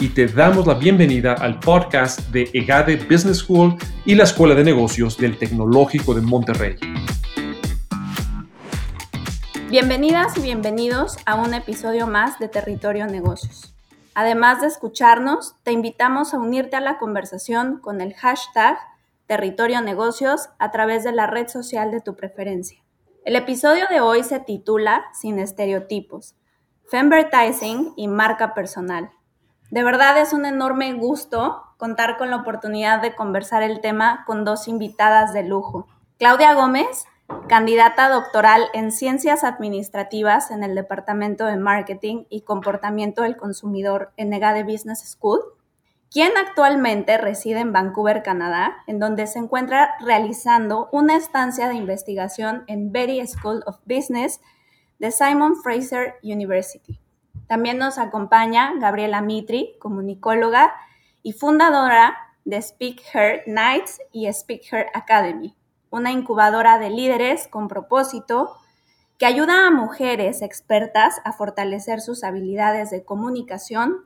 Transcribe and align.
y 0.00 0.10
te 0.10 0.26
damos 0.28 0.66
la 0.66 0.74
bienvenida 0.74 1.32
al 1.34 1.58
podcast 1.58 2.20
de 2.30 2.48
EGADE 2.52 2.96
Business 3.10 3.38
School 3.38 3.76
y 4.04 4.14
la 4.14 4.24
Escuela 4.24 4.54
de 4.54 4.62
Negocios 4.62 5.16
del 5.16 5.36
Tecnológico 5.38 6.14
de 6.14 6.20
Monterrey. 6.20 6.76
Bienvenidas 9.68 10.38
y 10.38 10.42
bienvenidos 10.42 11.16
a 11.26 11.34
un 11.34 11.52
episodio 11.52 12.06
más 12.06 12.38
de 12.38 12.48
Territorio 12.48 13.06
Negocios. 13.06 13.74
Además 14.14 14.60
de 14.60 14.68
escucharnos, 14.68 15.56
te 15.64 15.72
invitamos 15.72 16.32
a 16.32 16.38
unirte 16.38 16.76
a 16.76 16.80
la 16.80 16.98
conversación 16.98 17.80
con 17.80 18.00
el 18.00 18.14
hashtag 18.14 18.78
Territorio 19.26 19.80
Negocios 19.80 20.48
a 20.58 20.70
través 20.70 21.02
de 21.02 21.12
la 21.12 21.26
red 21.26 21.48
social 21.48 21.90
de 21.90 22.00
tu 22.00 22.14
preferencia. 22.14 22.80
El 23.24 23.34
episodio 23.34 23.86
de 23.90 24.00
hoy 24.00 24.22
se 24.22 24.38
titula 24.38 25.06
Sin 25.12 25.38
estereotipos, 25.38 26.36
Femvertising 26.88 27.92
y 27.96 28.08
marca 28.08 28.54
personal. 28.54 29.10
De 29.70 29.84
verdad 29.84 30.18
es 30.18 30.32
un 30.32 30.46
enorme 30.46 30.94
gusto 30.94 31.62
contar 31.76 32.16
con 32.16 32.30
la 32.30 32.36
oportunidad 32.36 33.02
de 33.02 33.14
conversar 33.14 33.62
el 33.62 33.80
tema 33.80 34.24
con 34.26 34.44
dos 34.44 34.66
invitadas 34.66 35.34
de 35.34 35.42
lujo. 35.42 35.86
Claudia 36.18 36.54
Gómez, 36.54 37.04
candidata 37.48 38.08
doctoral 38.08 38.62
en 38.72 38.90
Ciencias 38.90 39.44
Administrativas 39.44 40.50
en 40.50 40.64
el 40.64 40.74
Departamento 40.74 41.44
de 41.44 41.58
Marketing 41.58 42.24
y 42.30 42.40
Comportamiento 42.40 43.22
del 43.22 43.36
Consumidor 43.36 44.10
en 44.16 44.30
Negade 44.30 44.64
Business 44.64 45.00
School, 45.00 45.40
quien 46.10 46.32
actualmente 46.38 47.18
reside 47.18 47.60
en 47.60 47.74
Vancouver, 47.74 48.22
Canadá, 48.22 48.78
en 48.86 48.98
donde 48.98 49.26
se 49.26 49.38
encuentra 49.38 49.96
realizando 50.00 50.88
una 50.92 51.14
estancia 51.14 51.68
de 51.68 51.74
investigación 51.74 52.64
en 52.68 52.90
Betty 52.90 53.24
School 53.26 53.62
of 53.66 53.76
Business 53.84 54.40
de 54.98 55.10
Simon 55.10 55.56
Fraser 55.62 56.14
University. 56.22 56.98
También 57.48 57.78
nos 57.78 57.98
acompaña 57.98 58.74
Gabriela 58.78 59.22
Mitri, 59.22 59.74
comunicóloga 59.80 60.74
y 61.22 61.32
fundadora 61.32 62.16
de 62.44 62.60
Speak 62.60 63.02
Her 63.12 63.42
Nights 63.46 64.00
y 64.12 64.30
Speak 64.32 64.62
Her 64.70 64.86
Academy, 64.94 65.56
una 65.90 66.12
incubadora 66.12 66.78
de 66.78 66.90
líderes 66.90 67.48
con 67.48 67.66
propósito 67.66 68.56
que 69.18 69.26
ayuda 69.26 69.66
a 69.66 69.70
mujeres 69.70 70.42
expertas 70.42 71.20
a 71.24 71.32
fortalecer 71.32 72.00
sus 72.00 72.22
habilidades 72.22 72.90
de 72.90 73.04
comunicación, 73.04 74.04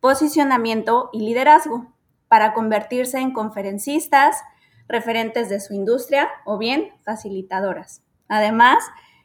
posicionamiento 0.00 1.10
y 1.12 1.20
liderazgo 1.20 1.86
para 2.28 2.54
convertirse 2.54 3.18
en 3.18 3.32
conferencistas, 3.32 4.42
referentes 4.88 5.48
de 5.50 5.60
su 5.60 5.74
industria 5.74 6.28
o 6.44 6.58
bien 6.58 6.90
facilitadoras. 7.04 8.02
Además, 8.28 8.78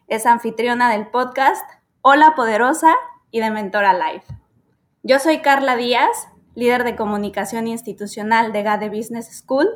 es 0.08 0.25
anfitriona 0.25 0.92
del 0.92 1.08
podcast 1.08 1.66
Hola 2.02 2.34
Poderosa 2.36 2.94
y 3.36 3.41
de 3.41 3.52
Mentora 3.52 3.91
Live. 3.91 4.23
Yo 5.03 5.19
soy 5.19 5.39
Carla 5.39 5.75
Díaz, 5.75 6.30
líder 6.53 6.86
de 6.86 6.95
comunicación 6.95 7.67
institucional 7.67 8.53
de 8.53 8.64
GADE 8.64 8.88
Business 8.88 9.28
School. 9.39 9.67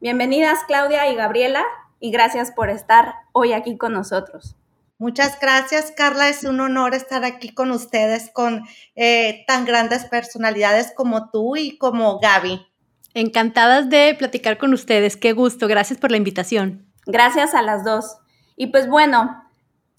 Bienvenidas 0.00 0.60
Claudia 0.66 1.06
y 1.12 1.14
Gabriela 1.14 1.62
y 2.00 2.10
gracias 2.10 2.52
por 2.52 2.70
estar 2.70 3.16
hoy 3.32 3.52
aquí 3.52 3.76
con 3.76 3.92
nosotros. 3.92 4.56
Muchas 4.96 5.38
gracias, 5.38 5.92
Carla. 5.94 6.30
Es 6.30 6.44
un 6.44 6.58
honor 6.58 6.94
estar 6.94 7.22
aquí 7.26 7.52
con 7.52 7.70
ustedes, 7.70 8.30
con 8.32 8.62
eh, 8.94 9.44
tan 9.46 9.66
grandes 9.66 10.06
personalidades 10.06 10.94
como 10.96 11.30
tú 11.30 11.54
y 11.54 11.76
como 11.76 12.18
Gaby. 12.18 12.66
Encantadas 13.12 13.90
de 13.90 14.16
platicar 14.18 14.56
con 14.56 14.72
ustedes. 14.72 15.18
Qué 15.18 15.34
gusto. 15.34 15.68
Gracias 15.68 15.98
por 15.98 16.10
la 16.10 16.16
invitación. 16.16 16.90
Gracias 17.04 17.54
a 17.54 17.60
las 17.60 17.84
dos. 17.84 18.16
Y 18.56 18.68
pues 18.68 18.88
bueno, 18.88 19.45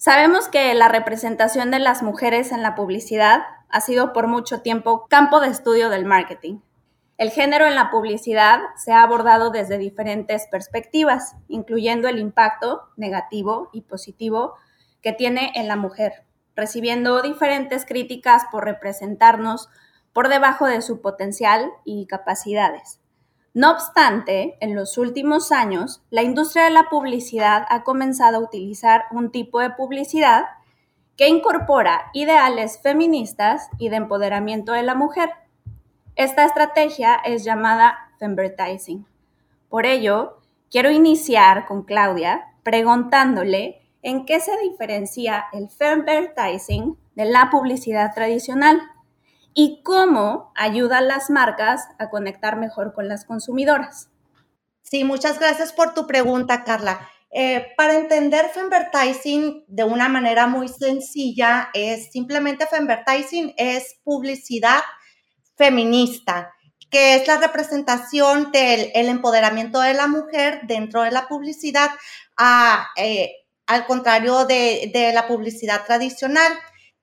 Sabemos 0.00 0.46
que 0.46 0.72
la 0.74 0.86
representación 0.86 1.72
de 1.72 1.80
las 1.80 2.04
mujeres 2.04 2.52
en 2.52 2.62
la 2.62 2.76
publicidad 2.76 3.42
ha 3.68 3.80
sido 3.80 4.12
por 4.12 4.28
mucho 4.28 4.60
tiempo 4.62 5.08
campo 5.08 5.40
de 5.40 5.48
estudio 5.48 5.90
del 5.90 6.04
marketing. 6.04 6.60
El 7.16 7.30
género 7.30 7.66
en 7.66 7.74
la 7.74 7.90
publicidad 7.90 8.60
se 8.76 8.92
ha 8.92 9.02
abordado 9.02 9.50
desde 9.50 9.76
diferentes 9.76 10.46
perspectivas, 10.46 11.34
incluyendo 11.48 12.06
el 12.06 12.20
impacto 12.20 12.82
negativo 12.96 13.70
y 13.72 13.80
positivo 13.80 14.54
que 15.02 15.12
tiene 15.12 15.50
en 15.56 15.66
la 15.66 15.74
mujer, 15.74 16.22
recibiendo 16.54 17.20
diferentes 17.20 17.84
críticas 17.84 18.44
por 18.52 18.66
representarnos 18.66 19.68
por 20.12 20.28
debajo 20.28 20.66
de 20.66 20.80
su 20.80 21.00
potencial 21.00 21.72
y 21.84 22.06
capacidades. 22.06 23.00
No 23.54 23.72
obstante, 23.72 24.56
en 24.60 24.74
los 24.74 24.98
últimos 24.98 25.52
años, 25.52 26.02
la 26.10 26.22
industria 26.22 26.64
de 26.64 26.70
la 26.70 26.88
publicidad 26.88 27.64
ha 27.70 27.82
comenzado 27.82 28.36
a 28.36 28.40
utilizar 28.40 29.04
un 29.10 29.30
tipo 29.30 29.60
de 29.60 29.70
publicidad 29.70 30.44
que 31.16 31.28
incorpora 31.28 32.10
ideales 32.12 32.78
feministas 32.80 33.68
y 33.78 33.88
de 33.88 33.96
empoderamiento 33.96 34.72
de 34.72 34.84
la 34.84 34.94
mujer. 34.94 35.30
Esta 36.14 36.44
estrategia 36.44 37.16
es 37.16 37.44
llamada 37.44 38.12
femvertising. 38.18 39.06
Por 39.68 39.86
ello, 39.86 40.38
quiero 40.70 40.90
iniciar 40.90 41.66
con 41.66 41.82
Claudia 41.82 42.54
preguntándole 42.62 43.80
en 44.02 44.26
qué 44.26 44.40
se 44.40 44.56
diferencia 44.58 45.46
el 45.52 45.68
femvertising 45.68 46.96
de 47.14 47.24
la 47.24 47.50
publicidad 47.50 48.14
tradicional 48.14 48.80
y 49.60 49.82
cómo 49.82 50.52
ayuda 50.54 50.98
a 50.98 51.00
las 51.00 51.30
marcas 51.30 51.88
a 51.98 52.10
conectar 52.10 52.56
mejor 52.56 52.94
con 52.94 53.08
las 53.08 53.24
consumidoras. 53.24 54.08
Sí, 54.82 55.02
muchas 55.02 55.40
gracias 55.40 55.72
por 55.72 55.94
tu 55.94 56.06
pregunta, 56.06 56.62
Carla. 56.62 57.00
Eh, 57.32 57.66
para 57.76 57.96
entender 57.96 58.50
Femvertising 58.54 59.64
de 59.66 59.82
una 59.82 60.08
manera 60.08 60.46
muy 60.46 60.68
sencilla, 60.68 61.70
es 61.74 62.12
simplemente 62.12 62.68
Femvertising 62.68 63.54
es 63.56 63.96
publicidad 64.04 64.78
feminista, 65.56 66.52
que 66.88 67.16
es 67.16 67.26
la 67.26 67.38
representación 67.38 68.52
del 68.52 68.92
empoderamiento 68.94 69.80
de 69.80 69.94
la 69.94 70.06
mujer 70.06 70.60
dentro 70.68 71.02
de 71.02 71.10
la 71.10 71.26
publicidad, 71.26 71.90
eh, 72.94 73.32
al 73.66 73.86
contrario 73.86 74.44
de 74.44 75.10
la 75.12 75.26
publicidad 75.26 75.84
tradicional 75.84 76.52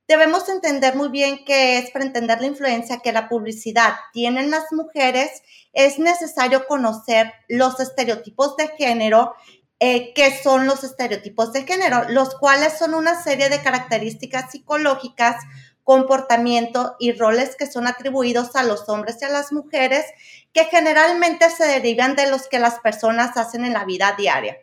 debemos 0.08 0.48
entender 0.50 0.96
muy 0.96 1.10
bien 1.10 1.46
que 1.46 1.78
es 1.80 1.92
para 1.92 2.06
entender 2.06 2.40
la 2.42 2.48
influencia 2.48 3.00
que 3.00 3.12
la 3.12 3.28
publicidad 3.28 3.94
tiene 4.14 4.42
en 4.42 4.52
las 4.52 4.72
mujeres, 4.72 5.42
es 5.74 6.00
necesario 6.00 6.68
conocer 6.68 7.34
los 7.48 7.80
estereotipos 7.80 8.56
de 8.58 8.70
género. 8.70 9.34
Eh, 9.80 10.14
¿Qué 10.14 10.38
son 10.42 10.68
los 10.68 10.84
estereotipos 10.84 11.52
de 11.54 11.64
género? 11.64 12.04
Los 12.10 12.36
cuales 12.36 12.78
son 12.78 12.94
una 12.94 13.22
serie 13.22 13.50
de 13.50 13.62
características 13.62 14.52
psicológicas, 14.52 15.44
comportamiento 15.84 16.96
y 16.98 17.12
roles 17.12 17.56
que 17.56 17.68
son 17.68 17.86
atribuidos 17.86 18.56
a 18.56 18.64
los 18.64 18.90
hombres 18.90 19.18
y 19.22 19.26
a 19.26 19.30
las 19.30 19.52
mujeres 19.52 20.06
que 20.54 20.66
generalmente 20.66 21.50
se 21.50 21.66
derivan 21.66 22.16
de 22.16 22.30
los 22.30 22.48
que 22.48 22.60
las 22.60 22.80
personas 22.80 23.38
hacen 23.38 23.66
en 23.66 23.74
la 23.74 23.86
vida 23.86 24.16
diaria. 24.18 24.58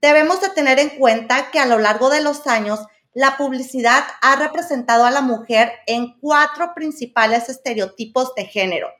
Debemos 0.00 0.40
de 0.40 0.50
tener 0.50 0.78
en 0.78 0.90
cuenta 0.90 1.50
que 1.50 1.58
a 1.58 1.66
lo 1.66 1.78
largo 1.78 2.08
de 2.08 2.20
los 2.20 2.46
años 2.46 2.80
la 3.18 3.36
publicidad 3.36 4.04
ha 4.22 4.36
representado 4.36 5.04
a 5.04 5.10
la 5.10 5.22
mujer 5.22 5.72
en 5.88 6.16
cuatro 6.20 6.72
principales 6.72 7.48
estereotipos 7.48 8.32
de 8.36 8.44
género. 8.44 8.92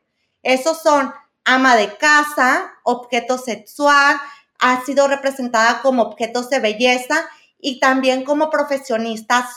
Esos 0.42 0.82
son 0.82 1.14
ama 1.44 1.76
de 1.76 1.96
casa, 1.98 2.72
objeto 2.82 3.38
sexual, 3.38 4.16
ha 4.58 4.84
sido 4.84 5.06
representada 5.06 5.82
como 5.82 6.02
objetos 6.02 6.50
de 6.50 6.58
belleza 6.58 7.28
y 7.60 7.78
también 7.78 8.24
como 8.24 8.50
profesionista. 8.50 9.48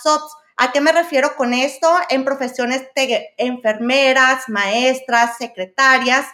¿A 0.57 0.71
qué 0.71 0.79
me 0.79 0.91
refiero 0.91 1.35
con 1.35 1.55
esto? 1.55 1.91
En 2.09 2.23
profesiones 2.23 2.83
de 2.95 3.33
enfermeras, 3.37 4.47
maestras, 4.47 5.37
secretarias 5.39 6.27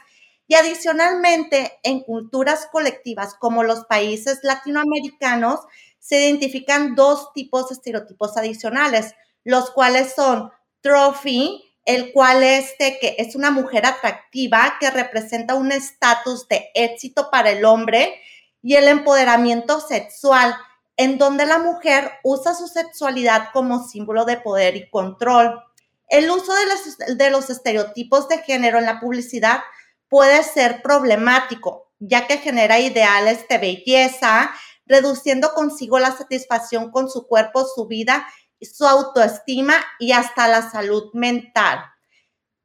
y 0.49 0.55
adicionalmente 0.55 1.79
en 1.81 2.01
culturas 2.01 2.67
colectivas 2.73 3.35
como 3.35 3.63
los 3.63 3.85
países 3.85 4.39
latinoamericanos 4.43 5.61
se 6.07 6.21
identifican 6.21 6.95
dos 6.95 7.33
tipos 7.33 7.67
de 7.67 7.75
estereotipos 7.75 8.37
adicionales, 8.37 9.13
los 9.43 9.71
cuales 9.71 10.13
son 10.15 10.49
trophy, 10.79 11.61
el 11.83 12.13
cual 12.13 12.43
este, 12.43 12.97
que 12.99 13.15
es 13.17 13.35
una 13.35 13.51
mujer 13.51 13.85
atractiva 13.85 14.77
que 14.79 14.89
representa 14.89 15.55
un 15.55 15.73
estatus 15.73 16.47
de 16.47 16.69
éxito 16.73 17.29
para 17.29 17.51
el 17.51 17.65
hombre, 17.65 18.21
y 18.61 18.75
el 18.75 18.87
empoderamiento 18.87 19.81
sexual, 19.81 20.55
en 20.95 21.17
donde 21.17 21.45
la 21.45 21.57
mujer 21.57 22.09
usa 22.23 22.55
su 22.55 22.67
sexualidad 22.67 23.49
como 23.51 23.85
símbolo 23.85 24.23
de 24.23 24.37
poder 24.37 24.77
y 24.77 24.89
control. 24.89 25.61
El 26.07 26.29
uso 26.29 26.53
de 26.53 26.65
los, 26.67 27.17
de 27.17 27.29
los 27.29 27.49
estereotipos 27.49 28.29
de 28.29 28.39
género 28.43 28.79
en 28.79 28.85
la 28.85 29.01
publicidad 29.01 29.59
puede 30.07 30.41
ser 30.43 30.81
problemático, 30.81 31.91
ya 31.99 32.27
que 32.27 32.37
genera 32.37 32.79
ideales 32.79 33.45
de 33.49 33.57
belleza, 33.57 34.51
reduciendo 34.87 35.53
consigo 35.53 35.99
la 35.99 36.11
satisfacción 36.11 36.91
con 36.91 37.09
su 37.09 37.27
cuerpo, 37.27 37.65
su 37.65 37.87
vida, 37.87 38.27
su 38.61 38.87
autoestima 38.87 39.75
y 39.99 40.11
hasta 40.13 40.47
la 40.47 40.69
salud 40.69 41.11
mental. 41.13 41.79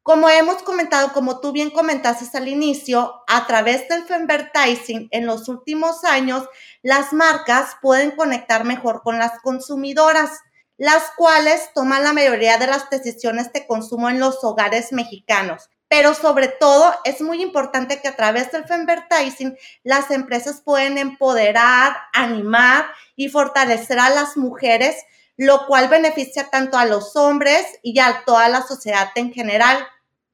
Como 0.02 0.28
hemos 0.28 0.62
comentado, 0.64 1.12
como 1.12 1.38
tú 1.38 1.52
bien 1.52 1.70
comentaste 1.70 2.36
al 2.36 2.48
inicio, 2.48 3.22
a 3.28 3.46
través 3.46 3.88
del 3.88 4.02
femvertising 4.02 5.06
en 5.12 5.26
los 5.26 5.48
últimos 5.48 6.02
años, 6.02 6.48
las 6.82 7.12
marcas 7.12 7.76
pueden 7.80 8.10
conectar 8.10 8.64
mejor 8.64 9.02
con 9.02 9.20
las 9.20 9.38
consumidoras, 9.42 10.40
las 10.76 11.04
cuales 11.16 11.70
toman 11.72 12.02
la 12.02 12.12
mayoría 12.12 12.58
de 12.58 12.66
las 12.66 12.90
decisiones 12.90 13.52
de 13.52 13.64
consumo 13.64 14.10
en 14.10 14.18
los 14.18 14.42
hogares 14.42 14.92
mexicanos. 14.92 15.70
Pero 15.92 16.14
sobre 16.14 16.48
todo 16.48 16.90
es 17.04 17.20
muy 17.20 17.42
importante 17.42 18.00
que 18.00 18.08
a 18.08 18.16
través 18.16 18.50
del 18.50 18.64
femvertising 18.64 19.58
las 19.82 20.10
empresas 20.10 20.62
pueden 20.64 20.96
empoderar, 20.96 21.94
animar 22.14 22.86
y 23.14 23.28
fortalecer 23.28 23.98
a 23.98 24.08
las 24.08 24.38
mujeres, 24.38 24.96
lo 25.36 25.66
cual 25.66 25.88
beneficia 25.88 26.48
tanto 26.48 26.78
a 26.78 26.86
los 26.86 27.14
hombres 27.14 27.66
y 27.82 27.98
a 27.98 28.22
toda 28.24 28.48
la 28.48 28.62
sociedad 28.62 29.10
en 29.16 29.34
general. 29.34 29.86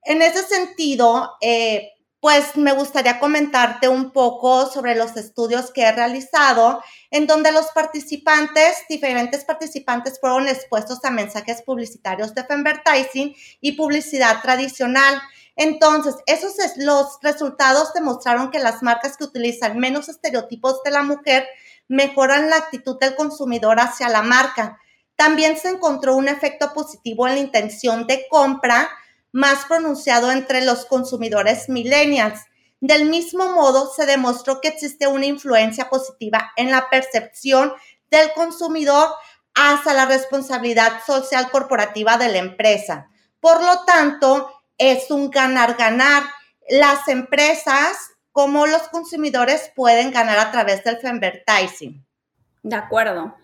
En 0.04 0.22
ese 0.22 0.44
sentido, 0.44 1.32
eh, 1.40 1.90
pues 2.20 2.56
me 2.56 2.72
gustaría 2.72 3.18
comentarte 3.18 3.88
un 3.88 4.12
poco 4.12 4.66
sobre 4.66 4.94
los 4.94 5.16
estudios 5.16 5.72
que 5.72 5.82
he 5.82 5.92
realizado, 5.92 6.82
en 7.10 7.26
donde 7.26 7.50
los 7.50 7.66
participantes, 7.72 8.76
diferentes 8.88 9.44
participantes, 9.44 10.20
fueron 10.20 10.46
expuestos 10.46 11.04
a 11.04 11.10
mensajes 11.10 11.62
publicitarios 11.62 12.32
de 12.34 12.44
femvertising 12.44 13.34
y 13.60 13.72
publicidad 13.72 14.40
tradicional. 14.40 15.20
Entonces, 15.58 16.14
esos 16.26 16.54
los 16.76 17.18
resultados 17.20 17.92
demostraron 17.92 18.52
que 18.52 18.60
las 18.60 18.80
marcas 18.84 19.16
que 19.16 19.24
utilizan 19.24 19.76
menos 19.76 20.08
estereotipos 20.08 20.84
de 20.84 20.92
la 20.92 21.02
mujer 21.02 21.48
mejoran 21.88 22.48
la 22.48 22.58
actitud 22.58 22.96
del 23.00 23.16
consumidor 23.16 23.80
hacia 23.80 24.08
la 24.08 24.22
marca. 24.22 24.78
También 25.16 25.58
se 25.58 25.70
encontró 25.70 26.14
un 26.14 26.28
efecto 26.28 26.72
positivo 26.72 27.26
en 27.26 27.34
la 27.34 27.40
intención 27.40 28.06
de 28.06 28.26
compra, 28.30 28.88
más 29.32 29.64
pronunciado 29.64 30.30
entre 30.30 30.64
los 30.64 30.84
consumidores 30.84 31.68
millennials. 31.68 32.40
Del 32.80 33.06
mismo 33.06 33.52
modo, 33.52 33.92
se 33.92 34.06
demostró 34.06 34.60
que 34.60 34.68
existe 34.68 35.08
una 35.08 35.26
influencia 35.26 35.90
positiva 35.90 36.52
en 36.54 36.70
la 36.70 36.88
percepción 36.88 37.72
del 38.12 38.32
consumidor 38.32 39.08
hacia 39.56 39.92
la 39.92 40.06
responsabilidad 40.06 41.04
social 41.04 41.50
corporativa 41.50 42.16
de 42.16 42.28
la 42.28 42.38
empresa. 42.38 43.08
Por 43.40 43.60
lo 43.60 43.84
tanto, 43.84 44.57
es 44.78 45.10
un 45.10 45.30
ganar-ganar. 45.30 46.22
Las 46.68 47.08
empresas 47.08 48.10
como 48.32 48.66
los 48.66 48.88
consumidores 48.88 49.70
pueden 49.74 50.10
ganar 50.10 50.38
a 50.38 50.50
través 50.50 50.84
del 50.84 50.96
advertising. 50.96 52.06
De 52.62 52.76
acuerdo. 52.76 53.34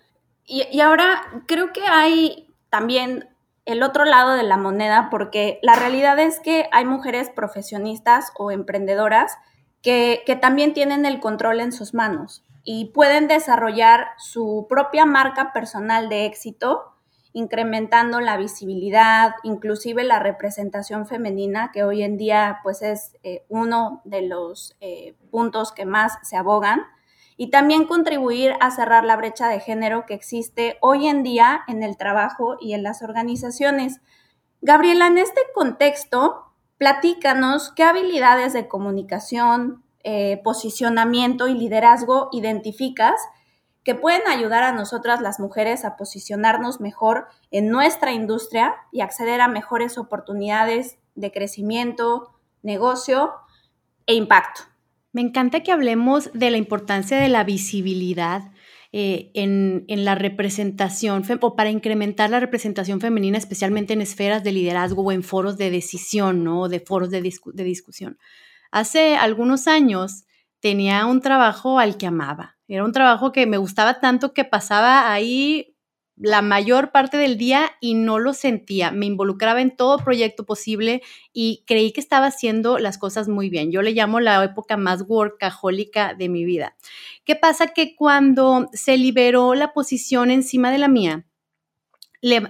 Y, 0.45 0.67
y 0.71 0.81
ahora 0.81 1.23
creo 1.47 1.73
que 1.73 1.87
hay 1.87 2.49
también 2.71 3.29
el 3.65 3.83
otro 3.83 4.05
lado 4.05 4.35
de 4.35 4.43
la 4.43 4.57
moneda, 4.57 5.09
porque 5.11 5.59
la 5.63 5.75
realidad 5.75 6.19
es 6.19 6.39
que 6.41 6.69
hay 6.71 6.85
mujeres 6.85 7.31
profesionistas 7.31 8.31
o 8.37 8.51
emprendedoras 8.51 9.37
que, 9.85 10.39
también 10.41 10.73
tienen 10.73 11.07
el 11.07 11.21
control 11.21 11.61
en 11.61 11.73
sus 11.73 11.95
manos 11.95 12.43
y 12.65 12.87
pueden 12.87 13.29
desarrollar 13.29 14.09
su 14.17 14.67
propia 14.69 15.05
marca 15.05 15.53
personal 15.53 16.09
de 16.09 16.25
éxito, 16.25 16.94
incrementando 17.35 18.21
la 18.21 18.37
visibilidad, 18.37 19.35
inclusive 19.43 20.05
la 20.05 20.21
representación 20.21 21.07
femenina, 21.07 21.73
que 21.73 21.83
hoy 21.83 22.03
en 22.05 22.17
día 22.17 22.61
pues 22.63 22.81
es 22.81 23.17
eh, 23.25 23.45
uno 23.49 24.01
de 24.05 24.23
los 24.23 24.77
eh, 24.81 25.17
puntos 25.33 25.73
que 25.73 25.85
más 25.85 26.17
se 26.23 26.37
abogan 26.37 26.83
y 27.37 27.51
también 27.51 27.87
contribuir 27.87 28.53
a 28.61 28.71
cerrar 28.71 29.05
la 29.05 29.17
brecha 29.17 29.49
de 29.49 29.59
género 29.59 30.07
que 30.07 30.15
existe 30.15 30.79
hoy 30.81 31.09
en 31.09 31.25
día 31.25 31.65
en 31.67 31.83
el 31.83 31.97
trabajo 31.97 32.57
y 32.61 32.73
en 32.73 32.85
las 32.85 33.03
organizaciones. 33.03 34.01
Gabriela, 34.61 35.09
en 35.09 35.19
este 35.19 35.41
contexto, 35.57 36.53
platícanos 36.79 37.73
qué 37.73 37.83
habilidades 37.83 38.53
de 38.53 38.69
comunicación, 38.69 39.83
eh, 40.05 40.41
posicionamiento 40.45 41.49
y 41.49 41.55
liderazgo 41.55 42.29
identificas 42.31 43.21
que 43.85 43.95
pueden 43.95 44.23
ayudar 44.27 44.63
a 44.63 44.73
nosotras 44.73 45.21
las 45.21 45.39
mujeres 45.39 45.85
a 45.85 45.97
posicionarnos 45.97 46.81
mejor 46.81 47.27
en 47.51 47.69
nuestra 47.69 48.13
industria 48.13 48.75
y 48.91 49.03
acceder 49.03 49.41
a 49.41 49.49
mejores 49.49 49.99
oportunidades 49.99 50.99
de 51.15 51.31
crecimiento, 51.31 52.35
negocio 52.63 53.33
e 54.07 54.15
impacto. 54.15 54.63
Me 55.13 55.21
encanta 55.21 55.61
que 55.61 55.71
hablemos 55.71 56.31
de 56.33 56.51
la 56.51 56.57
importancia 56.57 57.19
de 57.19 57.29
la 57.29 57.45
visibilidad 57.45 58.51
eh, 58.91 59.31
en, 59.35 59.85
la 60.05 60.15
representación 60.15 61.25
o 61.41 61.57
para 61.57 61.71
incrementar 61.71 62.31
la 62.31 62.41
representación 62.41 63.01
femenina, 63.01 63.37
especialmente 63.37 63.93
en 63.93 64.01
esferas 64.01 64.43
de 64.43 64.53
liderazgo 64.53 65.03
o 65.03 65.13
en 65.13 65.23
foros 65.23 65.57
de 65.57 65.71
decisión, 65.71 66.43
¿no? 66.43 66.69
De 66.69 66.81
foros 66.81 67.11
de, 67.11 67.21
de 67.21 67.65
discusión. 67.65 68.19
Hace 68.71 69.17
algunos 69.17 69.69
años 69.69 70.25
tenía 70.65 71.05
un 71.05 71.21
trabajo 71.21 71.79
al 71.79 71.99
que 71.99 72.07
amaba. 72.07 72.57
Era 72.69 72.87
un 72.87 72.93
trabajo 72.93 73.33
que 73.33 73.45
me 73.45 73.59
gustaba 73.59 74.01
tanto 74.01 74.33
que 74.33 74.47
pasaba 74.47 75.13
ahí 75.13 75.77
la 76.17 76.41
mayor 76.41 76.91
parte 76.91 77.19
del 77.19 77.37
día 77.37 77.73
y 77.83 77.93
no 77.93 78.19
lo 78.19 78.33
sentía. 78.33 78.91
Me 78.91 79.05
involucraba 79.05 79.61
en 79.61 79.77
todo 79.77 79.99
proyecto 79.99 80.47
posible 80.47 81.03
y 81.35 81.65
creí 81.67 81.93
que 81.93 82.01
estaba 82.01 82.29
haciendo 82.29 82.79
las 82.79 82.97
cosas 82.97 83.29
muy 83.29 83.51
bien. 83.51 83.73
Yo 83.73 83.83
le 83.83 83.93
llamo 83.93 84.21
la 84.21 84.43
época 84.43 84.79
más 84.79 85.05
workahólica 85.07 86.15
de 86.15 86.31
mi 86.31 86.47
vida. 86.47 86.75
¿Qué 87.27 87.37
pasa? 87.37 87.67
Que 87.67 87.95
cuando 87.95 88.71
se 88.73 88.97
liberó 88.97 89.55
la 89.55 89.75
posición 89.75 90.31
encima 90.31 90.71
de 90.71 90.79
la 90.79 90.89
mía, 90.89 91.27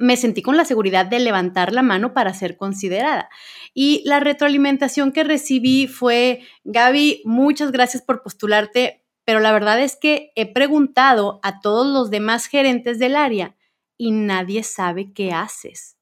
me 0.00 0.16
sentí 0.16 0.42
con 0.42 0.56
la 0.56 0.64
seguridad 0.64 1.06
de 1.06 1.18
levantar 1.18 1.72
la 1.72 1.82
mano 1.82 2.14
para 2.14 2.32
ser 2.32 2.56
considerada. 2.56 3.28
Y 3.74 4.02
la 4.04 4.20
retroalimentación 4.20 5.12
que 5.12 5.24
recibí 5.24 5.88
fue, 5.88 6.42
Gaby, 6.64 7.22
muchas 7.24 7.72
gracias 7.72 8.02
por 8.02 8.22
postularte, 8.22 9.04
pero 9.24 9.40
la 9.40 9.52
verdad 9.52 9.80
es 9.80 9.96
que 9.96 10.30
he 10.36 10.52
preguntado 10.52 11.40
a 11.42 11.60
todos 11.60 11.86
los 11.86 12.10
demás 12.10 12.46
gerentes 12.46 12.98
del 12.98 13.16
área 13.16 13.56
y 13.96 14.12
nadie 14.12 14.62
sabe 14.62 15.12
qué 15.12 15.32
haces. 15.32 15.96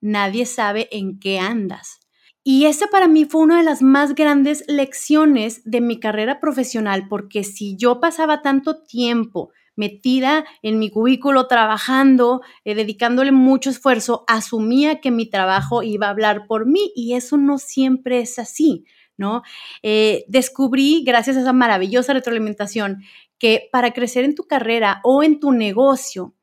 Nadie 0.00 0.44
sabe 0.44 0.88
en 0.92 1.18
qué 1.18 1.38
andas. 1.38 2.03
Y 2.46 2.66
esa 2.66 2.88
para 2.88 3.08
mí 3.08 3.24
fue 3.24 3.40
una 3.40 3.56
de 3.56 3.64
las 3.64 3.80
más 3.80 4.14
grandes 4.14 4.64
lecciones 4.68 5.62
de 5.64 5.80
mi 5.80 5.98
carrera 5.98 6.40
profesional, 6.40 7.08
porque 7.08 7.42
si 7.42 7.76
yo 7.76 8.00
pasaba 8.00 8.42
tanto 8.42 8.82
tiempo 8.82 9.50
metida 9.76 10.44
en 10.62 10.78
mi 10.78 10.90
cubículo 10.90 11.46
trabajando, 11.46 12.42
eh, 12.64 12.74
dedicándole 12.74 13.32
mucho 13.32 13.70
esfuerzo, 13.70 14.24
asumía 14.28 15.00
que 15.00 15.10
mi 15.10 15.26
trabajo 15.26 15.82
iba 15.82 16.06
a 16.06 16.10
hablar 16.10 16.46
por 16.46 16.66
mí 16.66 16.92
y 16.94 17.14
eso 17.14 17.38
no 17.38 17.56
siempre 17.58 18.20
es 18.20 18.38
así. 18.38 18.84
¿no? 19.16 19.42
Eh, 19.82 20.24
descubrí, 20.28 21.02
gracias 21.04 21.36
a 21.36 21.40
esa 21.40 21.52
maravillosa 21.52 22.12
retroalimentación, 22.12 23.02
que 23.38 23.68
para 23.72 23.92
crecer 23.92 24.24
en 24.24 24.34
tu 24.34 24.44
carrera 24.44 25.00
o 25.02 25.22
en 25.22 25.40
tu 25.40 25.52
negocio, 25.52 26.34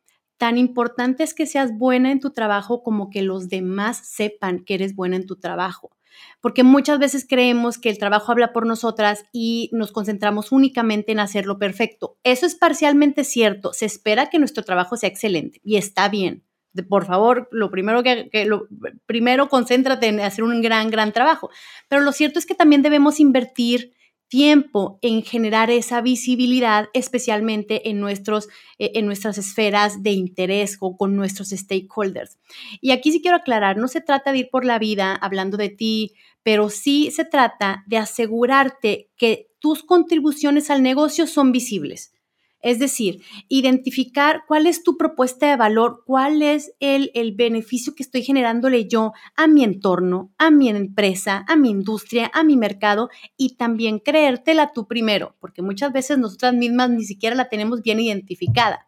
tan 0.41 0.57
importante 0.57 1.21
es 1.21 1.36
que 1.36 1.45
seas 1.45 1.77
buena 1.77 2.12
en 2.12 2.19
tu 2.19 2.31
trabajo 2.31 2.81
como 2.81 3.12
que 3.12 3.21
los 3.21 3.48
demás 3.48 4.01
sepan 4.03 4.65
que 4.65 4.74
eres 4.74 4.95
buena 4.95 5.15
en 5.15 5.27
tu 5.27 5.36
trabajo. 5.36 5.91
Porque 6.39 6.63
muchas 6.63 6.98
veces 6.98 7.27
creemos 7.29 7.77
que 7.77 7.89
el 7.89 8.00
trabajo 8.00 8.31
habla 8.31 8.51
por 8.51 8.65
nosotras 8.65 9.24
y 9.31 9.69
nos 9.71 9.91
concentramos 9.91 10.51
únicamente 10.51 11.12
en 11.12 11.19
hacerlo 11.19 11.60
perfecto. 11.60 12.17
Eso 12.24 12.48
es 12.48 12.55
parcialmente 12.55 13.24
cierto. 13.24 13.71
Se 13.71 13.86
espera 13.86 14.31
que 14.31 14.39
nuestro 14.39 14.63
trabajo 14.63 14.98
sea 14.98 15.10
excelente 15.10 15.62
y 15.63 15.75
está 15.75 16.10
bien 16.10 16.43
por 16.88 17.05
favor, 17.05 17.50
lo 17.51 17.69
primero 17.69 18.01
que, 18.01 18.45
lo, 18.45 18.67
primero 19.05 19.50
concéntrate 19.50 20.07
en 20.07 20.21
hacer 20.21 20.45
un 20.45 20.62
gran, 20.62 20.89
gran 20.89 21.12
trabajo. 21.12 21.50
Pero 21.89 22.01
lo 22.01 22.13
cierto 22.13 22.39
es 22.39 22.45
que 22.45 22.55
también 22.55 22.81
debemos 22.81 23.19
invertir 23.19 23.93
tiempo 24.32 24.98
en 25.02 25.24
generar 25.24 25.70
esa 25.70 26.00
visibilidad, 26.00 26.88
especialmente 26.94 27.90
en, 27.90 28.00
nuestros, 28.00 28.48
eh, 28.80 28.92
en 28.96 29.06
nuestras 29.06 29.38
esferas 29.38 30.04
de 30.04 30.12
interés 30.12 30.78
o 30.80 30.96
con 30.96 31.18
nuestros 31.18 31.50
stakeholders. 31.50 32.40
Y 32.80 32.92
aquí 32.92 33.12
sí 33.12 33.22
quiero 33.22 33.36
aclarar, 33.36 33.76
no 33.76 33.90
se 33.90 34.00
trata 34.00 34.32
de 34.32 34.40
ir 34.40 34.50
por 34.50 34.64
la 34.64 34.80
vida 34.80 35.14
hablando 35.14 35.58
de 35.58 35.68
ti, 35.68 36.14
pero 36.44 36.70
sí 36.70 37.12
se 37.12 37.26
trata 37.26 37.84
de 37.88 37.98
asegurarte 37.98 39.10
que 39.18 39.50
tus 39.60 39.84
contribuciones 39.84 40.70
al 40.70 40.82
negocio 40.82 41.28
son 41.28 41.52
visibles. 41.52 42.14
Es 42.62 42.80
decir, 42.80 43.24
identificar 43.48 44.44
cuál 44.48 44.68
es 44.68 44.84
tu 44.84 44.98
propuesta 44.98 45.50
de 45.50 45.56
valor, 45.56 46.03
cuál 46.06 46.41
es 46.41 46.74
el, 46.80 47.12
beneficio 47.36 47.96
que 47.96 48.03
estoy 48.03 48.24
generándole 48.24 48.88
yo 48.88 49.13
a 49.36 49.48
mi 49.48 49.63
entorno, 49.63 50.32
a 50.38 50.51
mi 50.51 50.70
empresa, 50.70 51.44
a 51.48 51.56
mi 51.56 51.70
industria, 51.70 52.30
a 52.34 52.44
mi 52.44 52.58
mercado 52.58 53.10
y 53.36 53.56
también 53.56 54.00
creértela 54.00 54.74
tú 54.74 54.88
primero, 54.88 55.36
porque 55.39 55.62
muchas 55.62 55.91
veces 55.91 56.18
nosotras 56.18 56.53
mismas 56.53 56.89
ni 56.91 57.03
siquiera 57.03 57.36
la 57.36 57.50
tenemos 57.50 57.82
bien 57.82 58.00
identificada. 58.00 58.88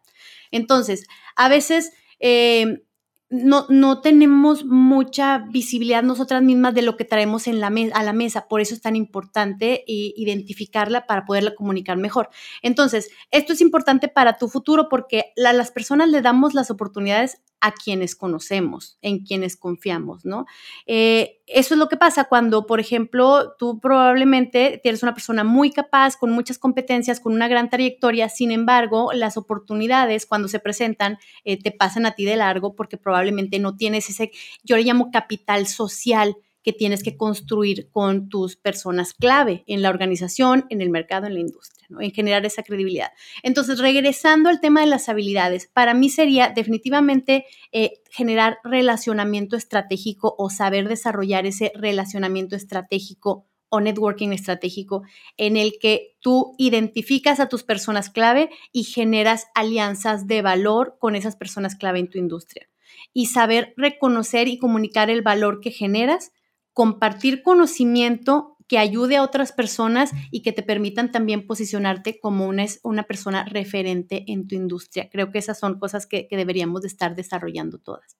Entonces, 0.50 1.06
a 1.36 1.48
veces... 1.48 1.92
Eh, 2.20 2.84
no, 3.30 3.66
no 3.68 4.00
tenemos 4.00 4.64
mucha 4.64 5.38
visibilidad 5.38 6.02
nosotras 6.02 6.42
mismas 6.42 6.74
de 6.74 6.82
lo 6.82 6.96
que 6.96 7.04
traemos 7.04 7.46
en 7.46 7.60
la 7.60 7.72
a 7.94 8.02
la 8.02 8.12
mesa. 8.12 8.46
Por 8.48 8.60
eso 8.60 8.74
es 8.74 8.80
tan 8.80 8.96
importante 8.96 9.84
eh, 9.86 10.12
identificarla 10.16 11.06
para 11.06 11.24
poderla 11.24 11.54
comunicar 11.54 11.96
mejor. 11.96 12.28
Entonces, 12.62 13.10
esto 13.30 13.52
es 13.52 13.60
importante 13.60 14.08
para 14.08 14.36
tu 14.38 14.48
futuro 14.48 14.88
porque 14.88 15.32
a 15.44 15.52
las 15.52 15.70
personas 15.70 16.08
le 16.08 16.22
damos 16.22 16.54
las 16.54 16.70
oportunidades 16.70 17.42
a 17.64 17.72
quienes 17.72 18.14
conocemos, 18.14 18.98
en 19.00 19.24
quienes 19.24 19.56
confiamos, 19.56 20.26
¿no? 20.26 20.44
Eh, 20.84 21.40
eso 21.46 21.72
es 21.72 21.78
lo 21.78 21.88
que 21.88 21.96
pasa 21.96 22.24
cuando, 22.24 22.66
por 22.66 22.78
ejemplo, 22.78 23.54
tú 23.58 23.80
probablemente 23.80 24.80
tienes 24.82 25.02
una 25.02 25.14
persona 25.14 25.44
muy 25.44 25.70
capaz, 25.70 26.16
con 26.16 26.30
muchas 26.30 26.58
competencias, 26.58 27.20
con 27.20 27.32
una 27.32 27.48
gran 27.48 27.70
trayectoria, 27.70 28.28
sin 28.28 28.50
embargo, 28.50 29.12
las 29.14 29.38
oportunidades 29.38 30.26
cuando 30.26 30.48
se 30.48 30.58
presentan 30.58 31.16
eh, 31.44 31.58
te 31.58 31.70
pasan 31.70 32.04
a 32.04 32.12
ti 32.12 32.26
de 32.26 32.36
largo 32.36 32.74
porque 32.76 32.98
probablemente 32.98 33.23
no 33.32 33.76
tienes 33.76 34.10
ese, 34.10 34.30
yo 34.62 34.76
le 34.76 34.84
llamo 34.84 35.10
capital 35.10 35.66
social 35.66 36.36
que 36.64 36.72
tienes 36.72 37.02
que 37.02 37.16
construir 37.16 37.90
con 37.90 38.28
tus 38.30 38.56
personas 38.56 39.12
clave 39.12 39.62
en 39.66 39.82
la 39.82 39.90
organización, 39.90 40.64
en 40.70 40.80
el 40.80 40.88
mercado, 40.88 41.26
en 41.26 41.34
la 41.34 41.40
industria, 41.40 41.86
en 42.00 42.10
generar 42.10 42.44
esa 42.46 42.62
credibilidad. 42.62 43.12
Entonces, 43.42 43.78
regresando 43.78 44.48
al 44.48 44.60
tema 44.60 44.80
de 44.80 44.86
las 44.86 45.10
habilidades, 45.10 45.68
para 45.72 45.92
mí 45.92 46.08
sería 46.08 46.48
definitivamente 46.48 47.44
eh, 47.70 48.00
generar 48.10 48.58
relacionamiento 48.64 49.56
estratégico 49.56 50.34
o 50.38 50.48
saber 50.48 50.88
desarrollar 50.88 51.44
ese 51.44 51.70
relacionamiento 51.74 52.56
estratégico 52.56 53.46
o 53.68 53.80
networking 53.80 54.30
estratégico 54.30 55.02
en 55.36 55.56
el 55.56 55.74
que 55.80 56.16
tú 56.20 56.54
identificas 56.58 57.40
a 57.40 57.48
tus 57.48 57.62
personas 57.62 58.08
clave 58.08 58.48
y 58.72 58.84
generas 58.84 59.48
alianzas 59.54 60.26
de 60.26 60.40
valor 60.40 60.96
con 60.98 61.14
esas 61.14 61.36
personas 61.36 61.74
clave 61.74 61.98
en 61.98 62.08
tu 62.08 62.18
industria. 62.18 62.68
Y 63.12 63.26
saber 63.26 63.74
reconocer 63.76 64.48
y 64.48 64.58
comunicar 64.58 65.10
el 65.10 65.22
valor 65.22 65.60
que 65.60 65.70
generas 65.70 66.32
compartir 66.74 67.42
conocimiento 67.42 68.54
que 68.68 68.78
ayude 68.78 69.16
a 69.16 69.22
otras 69.22 69.52
personas 69.52 70.10
y 70.30 70.42
que 70.42 70.52
te 70.52 70.62
permitan 70.62 71.12
también 71.12 71.46
posicionarte 71.46 72.18
como 72.18 72.46
una, 72.46 72.64
una 72.82 73.04
persona 73.04 73.44
referente 73.44 74.24
en 74.28 74.48
tu 74.48 74.54
industria. 74.54 75.08
Creo 75.10 75.30
que 75.30 75.38
esas 75.38 75.58
son 75.58 75.78
cosas 75.78 76.06
que, 76.06 76.26
deberíamos 76.30 76.82
de 76.82 76.88
estar 76.88 77.14
desarrollando 77.14 77.78
todas. 77.78 78.16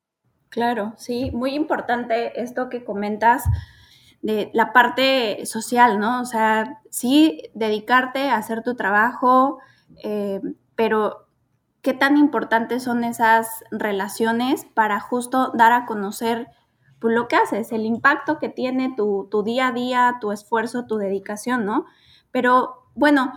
Claro, 0.50 0.94
sí, 0.96 1.30
muy 1.32 1.54
importante 1.54 2.40
esto 2.40 2.68
que 2.68 2.84
comentas 2.84 3.44
de 4.22 4.50
la 4.54 4.72
parte 4.72 5.44
social, 5.46 5.98
¿no? 5.98 6.20
O 6.20 6.24
sea, 6.24 6.80
sí, 6.90 7.42
dedicarte 7.54 8.28
a 8.28 8.36
hacer 8.36 8.62
tu 8.62 8.76
trabajo, 8.76 9.58
eh, 10.02 10.40
pero 10.76 11.23
qué 11.84 11.92
tan 11.92 12.16
importantes 12.16 12.82
son 12.82 13.04
esas 13.04 13.62
relaciones 13.70 14.64
para 14.64 15.00
justo 15.00 15.52
dar 15.54 15.72
a 15.72 15.84
conocer 15.84 16.48
pues, 16.98 17.14
lo 17.14 17.28
que 17.28 17.36
haces, 17.36 17.72
el 17.72 17.84
impacto 17.84 18.38
que 18.38 18.48
tiene 18.48 18.94
tu, 18.96 19.28
día 19.44 19.68
a 19.68 19.72
día, 19.72 20.16
tu 20.18 20.32
esfuerzo, 20.32 20.86
tu 20.86 20.96
dedicación, 20.96 21.66
¿no? 21.66 21.84
Pero 22.32 22.88
bueno, 22.94 23.34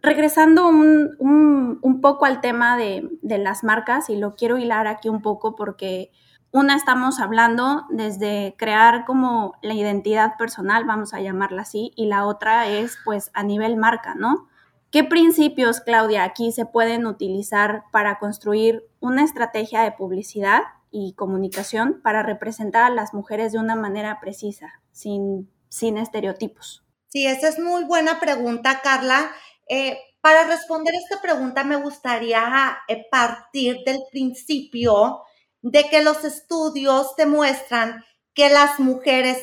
regresando 0.00 0.66
un, 0.68 2.00
poco 2.00 2.24
al 2.24 2.40
tema 2.40 2.78
de, 2.78 3.10
de, 3.20 3.38
las 3.38 3.62
marcas, 3.62 4.08
y 4.08 4.16
lo 4.16 4.36
quiero 4.36 4.56
hilar 4.56 4.86
aquí 4.86 5.10
un 5.10 5.20
poco 5.20 5.54
porque 5.54 6.10
una 6.52 6.76
estamos 6.76 7.20
hablando 7.20 7.84
desde 7.90 8.54
crear 8.56 9.04
como 9.04 9.54
la 9.60 9.74
identidad 9.74 10.38
personal, 10.38 10.84
vamos 10.84 11.12
a 11.12 11.20
llamarla 11.20 11.62
así, 11.62 11.92
y 11.94 12.06
la 12.06 12.24
otra 12.24 12.68
es 12.68 12.96
pues 13.04 13.30
a 13.34 13.42
nivel 13.42 13.76
marca, 13.76 14.14
¿no? 14.14 14.48
¿Qué 14.90 15.04
principios, 15.04 15.80
Claudia, 15.80 16.24
aquí 16.24 16.52
se 16.52 16.64
pueden 16.64 17.06
utilizar 17.06 17.84
para 17.92 18.18
construir 18.18 18.84
una 19.00 19.24
estrategia 19.24 19.82
de 19.82 19.92
publicidad 19.92 20.62
y 20.90 21.14
comunicación 21.14 22.00
para 22.02 22.22
representar 22.22 22.84
a 22.84 22.94
las 22.94 23.12
mujeres 23.12 23.52
de 23.52 23.58
una 23.58 23.74
manera 23.74 24.20
precisa, 24.20 24.80
sin, 24.92 25.50
sin 25.68 25.98
estereotipos? 25.98 26.84
Sí, 27.08 27.26
esa 27.26 27.48
es 27.48 27.58
muy 27.58 27.84
buena 27.84 28.20
pregunta, 28.20 28.80
Carla. 28.82 29.32
Eh, 29.68 29.98
para 30.20 30.44
responder 30.44 30.94
esta 30.94 31.20
pregunta 31.20 31.64
me 31.64 31.76
gustaría 31.76 32.78
eh, 32.88 33.06
partir 33.10 33.82
del 33.84 34.00
principio 34.10 35.22
de 35.62 35.88
que 35.88 36.02
los 36.02 36.24
estudios 36.24 37.16
demuestran 37.16 38.04
que 38.34 38.48
las 38.48 38.78
mujeres 38.78 39.38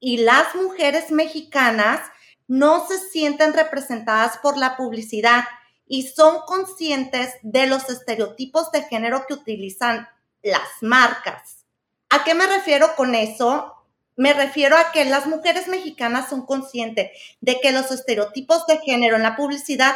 y 0.00 0.18
las 0.18 0.54
mujeres 0.54 1.10
mexicanas 1.10 2.00
no 2.48 2.86
se 2.88 2.98
sienten 2.98 3.52
representadas 3.52 4.38
por 4.38 4.56
la 4.56 4.76
publicidad 4.76 5.44
y 5.86 6.08
son 6.08 6.40
conscientes 6.46 7.34
de 7.42 7.66
los 7.66 7.88
estereotipos 7.88 8.72
de 8.72 8.82
género 8.82 9.24
que 9.26 9.34
utilizan 9.34 10.08
las 10.42 10.68
marcas. 10.80 11.64
¿A 12.10 12.24
qué 12.24 12.34
me 12.34 12.46
refiero 12.46 12.96
con 12.96 13.14
eso? 13.14 13.74
Me 14.16 14.32
refiero 14.32 14.76
a 14.76 14.90
que 14.92 15.04
las 15.04 15.26
mujeres 15.26 15.68
mexicanas 15.68 16.28
son 16.28 16.44
conscientes 16.44 17.10
de 17.40 17.60
que 17.60 17.70
los 17.70 17.90
estereotipos 17.90 18.66
de 18.66 18.78
género 18.78 19.16
en 19.16 19.22
la 19.22 19.36
publicidad 19.36 19.94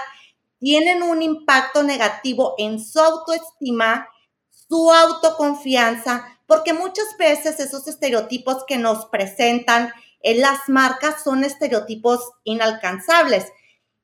tienen 0.59 1.03
un 1.03 1.23
impacto 1.23 1.83
negativo 1.83 2.55
en 2.59 2.79
su 2.79 3.01
autoestima, 3.01 4.09
su 4.51 4.93
autoconfianza, 4.93 6.39
porque 6.47 6.73
muchas 6.73 7.17
veces 7.19 7.59
esos 7.59 7.89
estereotipos 7.89 8.65
que 8.67 8.79
nos 8.79 9.07
presentan 9.07 9.93
en 10.23 10.41
las 10.41 10.69
marcas 10.69 11.23
son 11.23 11.45
estereotipos 11.45 12.33
inalcanzables. 12.45 13.47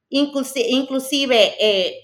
Inclusive, 0.09 1.55
eh, 1.61 2.01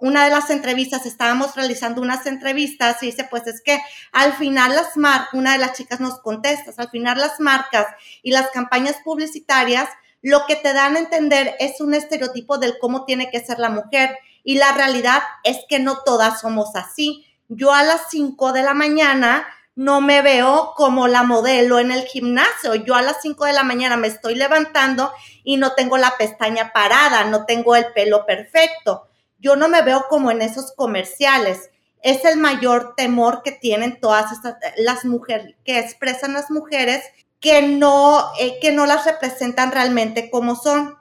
una 0.00 0.24
de 0.24 0.30
las 0.30 0.50
entrevistas, 0.50 1.06
estábamos 1.06 1.54
realizando 1.54 2.02
unas 2.02 2.26
entrevistas 2.26 3.02
y 3.02 3.06
dice, 3.06 3.26
pues 3.30 3.46
es 3.46 3.62
que 3.62 3.80
al 4.12 4.32
final 4.34 4.74
las 4.74 4.96
marcas, 4.96 5.28
una 5.32 5.52
de 5.52 5.58
las 5.58 5.76
chicas 5.76 6.00
nos 6.00 6.20
contesta, 6.20 6.72
al 6.76 6.90
final 6.90 7.18
las 7.18 7.40
marcas 7.40 7.86
y 8.22 8.32
las 8.32 8.50
campañas 8.50 8.96
publicitarias 9.04 9.88
lo 10.22 10.46
que 10.46 10.56
te 10.56 10.72
dan 10.72 10.96
a 10.96 10.98
entender 10.98 11.54
es 11.60 11.80
un 11.80 11.94
estereotipo 11.94 12.58
del 12.58 12.78
cómo 12.80 13.04
tiene 13.04 13.30
que 13.30 13.44
ser 13.44 13.58
la 13.58 13.70
mujer 13.70 14.18
y 14.42 14.56
la 14.56 14.72
realidad 14.72 15.22
es 15.44 15.58
que 15.68 15.78
no 15.78 16.02
todas 16.04 16.40
somos 16.40 16.74
así. 16.74 17.24
Yo 17.48 17.72
a 17.72 17.82
las 17.82 18.02
5 18.10 18.52
de 18.52 18.62
la 18.62 18.74
mañana 18.74 19.46
no 19.78 20.00
me 20.00 20.22
veo 20.22 20.72
como 20.76 21.08
la 21.08 21.22
modelo 21.22 21.78
en 21.78 21.90
el 21.90 22.02
gimnasio. 22.02 22.74
Yo 22.74 22.94
a 22.94 23.02
las 23.02 23.22
5 23.22 23.44
de 23.44 23.52
la 23.52 23.62
mañana 23.62 23.96
me 23.96 24.08
estoy 24.08 24.34
levantando 24.34 25.12
y 25.44 25.56
no 25.56 25.74
tengo 25.74 25.96
la 25.98 26.16
pestaña 26.18 26.72
parada, 26.72 27.24
no 27.24 27.46
tengo 27.46 27.76
el 27.76 27.92
pelo 27.92 28.26
perfecto 28.26 29.08
yo 29.38 29.56
no 29.56 29.68
me 29.68 29.82
veo 29.82 30.06
como 30.08 30.30
en 30.30 30.42
esos 30.42 30.72
comerciales. 30.72 31.70
Es 32.02 32.24
el 32.24 32.38
mayor 32.38 32.94
temor 32.96 33.42
que 33.42 33.52
tienen 33.52 34.00
todas 34.00 34.26
las 34.76 35.04
mujeres, 35.04 35.56
que 35.64 35.78
expresan 35.78 36.32
las 36.32 36.50
mujeres 36.50 37.02
que 37.40 37.62
no, 37.62 38.30
eh, 38.40 38.58
que 38.60 38.72
no 38.72 38.86
las 38.86 39.04
representan 39.04 39.72
realmente 39.72 40.30
como 40.30 40.56
son. 40.56 40.96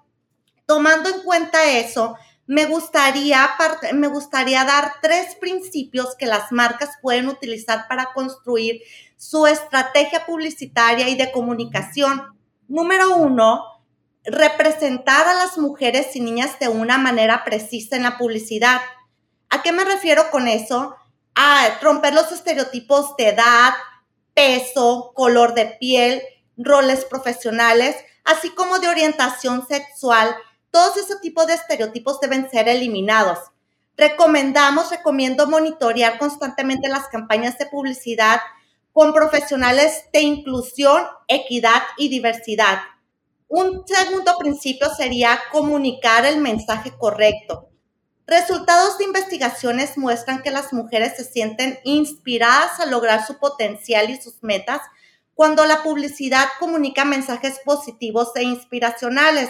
Tomando 0.65 1.09
en 1.09 1.21
cuenta 1.21 1.71
eso, 1.71 2.15
me 2.47 2.65
gustaría, 2.65 3.49
dar 4.63 4.93
tres 5.01 5.35
principios 5.35 6.15
que 6.17 6.25
las 6.25 6.51
marcas 6.51 6.91
pueden 7.01 7.27
utilizar 7.27 7.87
para 7.89 8.13
construir 8.13 8.81
su 9.17 9.45
estrategia 9.47 10.25
publicitaria 10.25 11.09
y 11.09 11.15
de 11.15 11.31
comunicación. 11.31 12.23
Número 12.69 13.17
uno, 13.17 13.63
representar 14.23 15.27
a 15.27 15.33
las 15.33 15.57
mujeres 15.57 16.15
y 16.15 16.21
niñas 16.21 16.57
de 16.59 16.69
una 16.69 16.97
manera 16.97 17.43
precisa 17.43 17.97
en 17.97 18.03
la 18.03 18.17
publicidad. 18.17 18.79
¿A 19.49 19.61
qué 19.61 19.71
me 19.71 19.83
refiero 19.83 20.29
con 20.31 20.47
eso? 20.47 20.95
A 21.35 21.79
romper 21.81 22.13
los 22.13 22.31
estereotipos 22.31 23.15
de 23.17 23.29
edad, 23.29 23.73
peso, 24.33 25.11
color 25.15 25.53
de 25.53 25.65
piel, 25.79 26.21
roles 26.57 27.05
profesionales, 27.05 27.95
así 28.23 28.51
como 28.51 28.79
de 28.79 28.87
orientación 28.87 29.67
sexual. 29.67 30.35
Todos 30.71 30.97
ese 30.97 31.17
tipo 31.19 31.45
de 31.45 31.53
estereotipos 31.53 32.19
deben 32.19 32.49
ser 32.49 32.67
eliminados. 32.67 33.39
Recomendamos, 33.95 34.91
recomiendo 34.91 35.47
monitorear 35.47 36.19
constantemente 36.19 36.87
las 36.87 37.07
campañas 37.07 37.57
de 37.57 37.65
publicidad 37.65 38.39
con 38.93 39.13
profesionales 39.13 40.03
de 40.13 40.21
inclusión, 40.21 41.03
equidad 41.27 41.81
y 41.97 42.09
diversidad 42.09 42.79
un 43.49 43.83
segundo 43.87 44.37
principio 44.37 44.89
sería 44.93 45.39
comunicar 45.51 46.25
el 46.25 46.41
mensaje 46.41 46.91
correcto. 46.97 47.69
Resultados 48.25 48.97
de 48.97 49.05
investigaciones 49.05 49.97
muestran 49.97 50.41
que 50.41 50.51
las 50.51 50.73
mujeres 50.73 51.15
se 51.15 51.23
sienten 51.23 51.79
inspiradas 51.85 52.81
a 52.81 52.85
lograr 52.85 53.25
su 53.25 53.39
potencial 53.39 54.09
y 54.09 54.21
sus 54.21 54.43
metas 54.43 54.81
cuando 55.33 55.65
la 55.65 55.81
publicidad 55.81 56.45
comunica 56.59 57.05
mensajes 57.05 57.61
positivos 57.63 58.35
e 58.35 58.43
inspiracionales, 58.43 59.49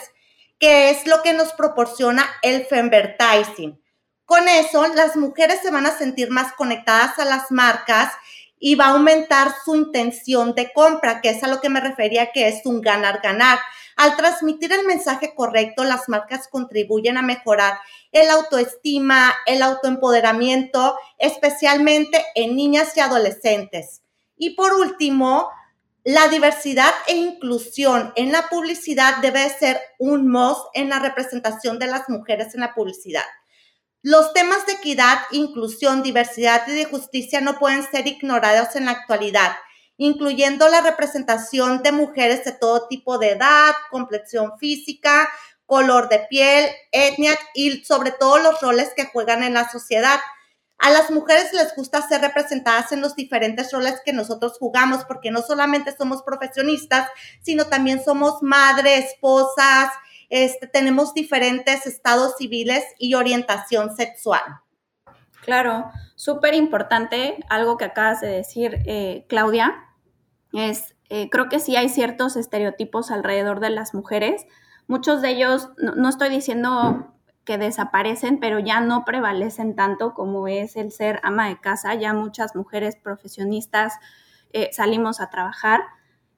que 0.60 0.90
es 0.90 1.06
lo 1.08 1.22
que 1.22 1.34
nos 1.34 1.54
proporciona 1.54 2.26
el 2.42 2.66
femvertising. 2.66 3.82
Con 4.26 4.48
eso, 4.48 4.88
las 4.88 5.16
mujeres 5.16 5.60
se 5.62 5.72
van 5.72 5.86
a 5.86 5.98
sentir 5.98 6.30
más 6.32 6.54
conectadas 6.54 7.18
a 7.20 7.26
las 7.26 7.52
marcas 7.52 8.12
y 8.60 8.76
va 8.76 8.88
a 8.88 8.90
aumentar 8.90 9.54
su 9.64 9.76
intención 9.76 10.54
de 10.56 10.74
compra, 10.74 11.22
que 11.22 11.30
es 11.30 11.44
a 11.44 11.48
lo 11.48 11.62
que 11.62 11.70
me 11.70 11.80
refería 11.80 12.32
que 12.32 12.48
es 12.48 12.66
un 12.66 12.82
ganar-ganar 12.82 13.60
Al 13.96 14.16
transmitir 14.16 14.72
el 14.74 14.86
mensaje 14.86 15.34
correcto, 15.34 15.84
las 15.84 16.08
marcas 16.08 16.48
contribuyen 16.48 17.18
a 17.18 17.24
mejorar 17.24 17.80
el 18.12 18.30
autoestima, 18.30 19.34
el 19.48 19.64
autoempoderamiento, 19.64 20.98
especialmente 21.18 22.24
en 22.36 22.56
niñas 22.56 22.96
y 22.96 23.00
adolescentes. 23.00 24.02
Y 24.36 24.56
por 24.56 24.74
último, 24.74 25.50
la 26.08 26.30
diversidad 26.30 26.94
e 27.08 27.18
inclusión 27.18 28.14
en 28.16 28.32
la 28.32 28.48
publicidad 28.48 29.18
debe 29.18 29.50
ser 29.50 29.78
un 30.00 30.32
must 30.32 30.62
en 30.74 30.88
la 30.88 31.00
representación 31.00 31.80
de 31.80 31.88
las 31.88 32.08
mujeres 32.08 32.56
en 32.56 32.62
la 32.62 32.74
publicidad. 32.74 33.26
Los 34.04 34.32
temas 34.32 34.66
de 34.66 34.72
equidad, 34.72 35.20
inclusión, 35.32 36.04
diversidad 36.04 36.66
y 36.66 36.72
de 36.72 36.86
justicia 36.86 37.42
no 37.42 37.60
pueden 37.60 37.84
ser 37.84 38.08
ignorados 38.08 38.78
en 38.78 38.86
la 38.86 38.92
actualidad, 38.92 39.58
incluyendo 39.98 40.70
la 40.70 40.80
representación 40.80 41.84
de 41.84 41.92
mujeres 41.92 42.46
de 42.46 42.54
todo 42.54 42.88
tipo 42.88 43.18
de 43.18 43.32
edad, 43.32 43.74
complexión 43.92 44.58
física, 44.58 45.28
color 45.66 46.08
de 46.08 46.20
piel, 46.30 46.70
etnia 46.94 47.38
y 47.54 47.84
sobre 47.84 48.12
todo 48.12 48.38
los 48.38 48.62
roles 48.62 48.94
que 48.96 49.08
juegan 49.08 49.44
en 49.44 49.56
la 49.56 49.70
sociedad. 49.70 50.22
A 50.78 50.92
las 50.92 51.10
mujeres 51.10 51.54
les 51.54 51.76
gusta 51.76 52.02
ser 52.08 52.22
representadas 52.22 52.92
en 52.92 53.02
los 53.02 53.16
diferentes 53.16 53.72
roles 53.72 54.00
que 54.06 54.14
nosotros 54.14 54.58
jugamos, 54.60 55.06
porque 55.06 55.32
no 55.32 55.42
solamente 55.42 55.96
somos 55.96 56.22
profesionistas, 56.22 57.10
sino 57.42 57.66
también 57.66 58.04
somos 58.04 58.44
madres, 58.44 59.14
esposas, 59.14 59.90
este, 60.30 60.68
tenemos 60.68 61.14
diferentes 61.14 61.88
estados 61.88 62.36
civiles 62.38 62.84
y 63.00 63.16
orientación 63.16 63.96
sexual. 63.96 64.42
Claro, 65.42 65.90
súper 66.16 66.54
importante, 66.54 67.38
algo 67.50 67.78
que 67.78 67.86
acabas 67.86 68.22
de 68.22 68.28
decir, 68.28 68.80
eh, 68.86 69.26
Claudia, 69.30 69.86
es, 70.54 70.96
eh, 71.10 71.30
creo 71.30 71.50
que 71.50 71.60
sí 71.60 71.76
hay 71.76 71.90
ciertos 71.90 72.36
estereotipos 72.36 73.10
alrededor 73.12 73.62
de 73.62 73.70
las 73.70 73.94
mujeres. 73.94 74.46
Muchos 74.88 75.22
de 75.22 75.30
ellos, 75.30 75.70
no 75.78 76.10
estoy 76.10 76.30
diciendo 76.30 77.17
que 77.48 77.58
desaparecen, 77.58 78.40
pero 78.40 78.60
ya 78.60 78.82
no 78.82 79.06
prevalecen 79.06 79.74
tanto 79.74 80.14
como 80.14 80.50
es 80.50 80.76
el 80.76 80.92
ser 80.92 81.22
ama 81.24 81.48
de 81.48 81.58
casa. 81.62 81.96
Ya 81.96 82.14
muchas 82.14 82.58
mujeres 82.58 82.98
profesionistas 82.98 83.94
eh, 84.52 84.70
salimos 84.74 85.22
a 85.22 85.30
trabajar. 85.30 85.82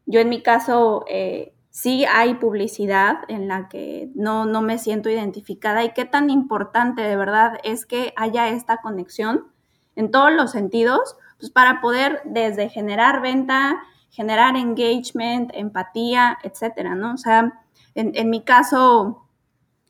Yo 0.05 0.19
en 0.19 0.29
mi 0.29 0.43
caso 0.43 1.05
eh, 1.09 1.55
sí 1.71 2.05
hay 2.05 2.35
publicidad 2.35 3.21
en 3.27 3.47
la 3.47 3.69
que 3.69 4.11
no, 4.13 4.45
no 4.45 4.61
me 4.61 4.77
siento 4.77 5.09
identificada 5.09 5.83
y 5.83 5.93
qué 5.93 6.05
tan 6.05 6.29
importante 6.29 7.01
de 7.01 7.15
verdad 7.15 7.57
es 7.63 7.87
que 7.87 8.13
haya 8.15 8.49
esta 8.49 8.77
conexión 8.77 9.47
en 9.95 10.11
todos 10.11 10.31
los 10.31 10.51
sentidos, 10.51 11.15
pues 11.39 11.49
para 11.49 11.81
poder 11.81 12.21
desde 12.23 12.69
generar 12.69 13.19
venta, 13.21 13.81
generar 14.11 14.55
engagement, 14.55 15.49
empatía, 15.55 16.37
etcétera, 16.43 16.93
¿no? 16.93 17.15
O 17.15 17.17
sea, 17.17 17.63
en, 17.95 18.11
en 18.13 18.29
mi 18.29 18.43
caso, 18.43 19.25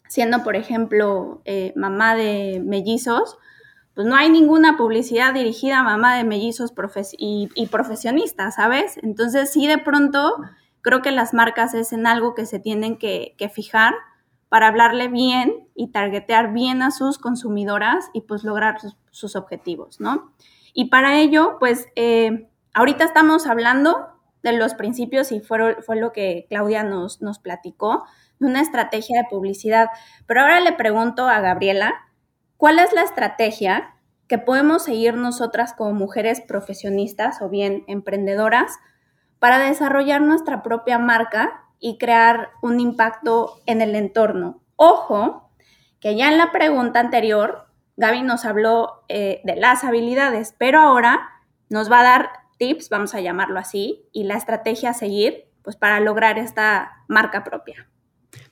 siendo, 0.09 0.43
por 0.43 0.55
ejemplo, 0.55 1.41
eh, 1.45 1.71
mamá 1.75 2.15
de 2.15 2.61
mellizos, 2.65 3.37
pues 3.93 4.07
no 4.07 4.15
hay 4.15 4.29
ninguna 4.29 4.75
publicidad 4.75 5.33
dirigida 5.33 5.79
a 5.79 5.83
mamá 5.83 6.17
de 6.17 6.23
mellizos 6.23 6.73
y, 7.17 7.67
profesionistas, 7.71 8.55
¿sabes? 8.55 8.97
Entonces 9.03 9.53
sí 9.53 9.67
de 9.67 9.77
pronto 9.77 10.35
creo 10.81 11.01
que 11.01 11.11
las 11.11 11.33
marcas 11.33 11.73
es 11.75 11.93
en 11.93 12.07
algo 12.07 12.33
que 12.33 12.45
se 12.47 12.59
tienen 12.59 12.97
que, 12.97 13.35
fijar 13.53 13.93
para 14.49 14.67
hablarle 14.67 15.09
bien 15.09 15.67
y 15.75 15.91
targetear 15.91 16.53
bien 16.53 16.81
a 16.81 16.89
sus 16.89 17.19
consumidoras 17.19 18.09
y 18.13 18.21
pues 18.21 18.43
lograr 18.43 18.77
sus, 19.11 19.35
objetivos, 19.35 19.99
¿no? 19.99 20.33
Y 20.73 20.85
para 20.85 21.19
ello, 21.19 21.57
pues 21.59 21.85
eh, 21.95 22.49
ahorita 22.73 23.03
estamos 23.03 23.45
hablando 23.45 24.07
de 24.41 24.53
los 24.53 24.73
principios 24.73 25.31
y 25.31 25.39
fue, 25.39 25.83
fue 25.83 25.97
lo 25.97 26.13
que 26.13 26.47
Claudia 26.49 26.83
nos, 26.83 27.21
nos 27.21 27.37
platicó, 27.37 28.05
una 28.39 28.61
estrategia 28.61 29.21
de 29.21 29.27
publicidad. 29.29 29.89
Pero 30.25 30.41
ahora 30.41 30.59
le 30.59 30.73
pregunto 30.73 31.27
a 31.27 31.41
Gabriela, 31.41 31.93
¿cuál 32.57 32.79
es 32.79 32.93
la 32.93 33.03
estrategia 33.03 33.95
que 34.27 34.37
podemos 34.37 34.83
seguir 34.83 35.15
nosotras 35.15 35.73
como 35.73 35.93
mujeres 35.93 36.41
profesionistas 36.41 37.41
o 37.41 37.49
bien 37.49 37.83
emprendedoras 37.87 38.77
para 39.39 39.59
desarrollar 39.59 40.21
nuestra 40.21 40.61
propia 40.61 40.99
marca 40.99 41.63
y 41.79 41.97
crear 41.97 42.49
un 42.61 42.79
impacto 42.79 43.59
en 43.65 43.81
el 43.81 43.95
entorno? 43.95 44.61
Ojo, 44.75 45.51
que 45.99 46.15
ya 46.15 46.29
en 46.29 46.37
la 46.37 46.51
pregunta 46.51 46.99
anterior, 46.99 47.67
Gaby 47.97 48.21
nos 48.21 48.45
habló 48.45 49.03
eh, 49.09 49.41
de 49.43 49.55
las 49.55 49.83
habilidades, 49.83 50.55
pero 50.57 50.79
ahora 50.79 51.29
nos 51.69 51.91
va 51.91 51.99
a 51.99 52.03
dar 52.03 52.29
tips, 52.57 52.89
vamos 52.89 53.13
a 53.13 53.21
llamarlo 53.21 53.59
así, 53.59 54.07
y 54.13 54.23
la 54.23 54.35
estrategia 54.35 54.91
a 54.91 54.93
seguir, 54.93 55.49
pues 55.63 55.75
para 55.75 55.99
lograr 55.99 56.37
esta 56.39 57.03
marca 57.07 57.43
propia. 57.43 57.89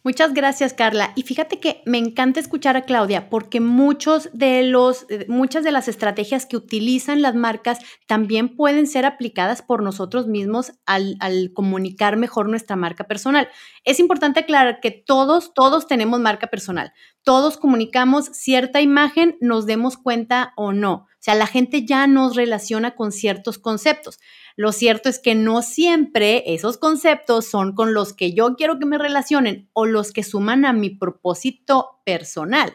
Muchas 0.03 0.33
gracias, 0.33 0.73
Carla. 0.73 1.11
Y 1.15 1.23
fíjate 1.23 1.59
que 1.59 1.81
me 1.85 1.97
encanta 1.97 2.39
escuchar 2.39 2.77
a 2.77 2.83
Claudia 2.83 3.29
porque 3.29 3.59
muchos 3.59 4.29
de 4.33 4.63
los, 4.63 5.05
eh, 5.09 5.25
muchas 5.27 5.63
de 5.63 5.71
las 5.71 5.87
estrategias 5.87 6.45
que 6.45 6.55
utilizan 6.55 7.21
las 7.21 7.35
marcas 7.35 7.79
también 8.07 8.55
pueden 8.55 8.87
ser 8.87 9.05
aplicadas 9.05 9.61
por 9.61 9.83
nosotros 9.83 10.27
mismos 10.27 10.71
al, 10.85 11.17
al 11.19 11.51
comunicar 11.53 12.15
mejor 12.15 12.49
nuestra 12.49 12.75
marca 12.75 13.03
personal. 13.03 13.49
Es 13.83 13.99
importante 13.99 14.39
aclarar 14.39 14.79
que 14.79 14.91
todos, 14.91 15.53
todos 15.53 15.87
tenemos 15.87 16.19
marca 16.19 16.47
personal. 16.47 16.93
Todos 17.23 17.57
comunicamos 17.57 18.25
cierta 18.27 18.79
imagen, 18.79 19.37
nos 19.41 19.65
demos 19.65 19.97
cuenta 19.97 20.53
o 20.55 20.71
no. 20.71 20.93
O 20.93 21.07
sea, 21.19 21.35
la 21.35 21.47
gente 21.47 21.85
ya 21.85 22.07
nos 22.07 22.35
relaciona 22.35 22.95
con 22.95 23.11
ciertos 23.11 23.57
conceptos. 23.57 24.19
Lo 24.57 24.71
cierto 24.71 25.07
es 25.07 25.19
que 25.19 25.35
no 25.35 25.61
siempre 25.61 26.43
esos 26.47 26.79
conceptos 26.79 27.45
son 27.45 27.75
con 27.75 27.93
los 27.93 28.11
que 28.11 28.33
yo 28.33 28.55
quiero 28.55 28.79
que 28.79 28.87
me 28.87 28.97
relacionen 28.97 29.69
o 29.71 29.85
los 29.85 30.11
que 30.11 30.23
suman 30.23 30.65
a 30.65 30.73
mi 30.73 30.89
propósito 30.89 31.99
personal. 32.03 32.73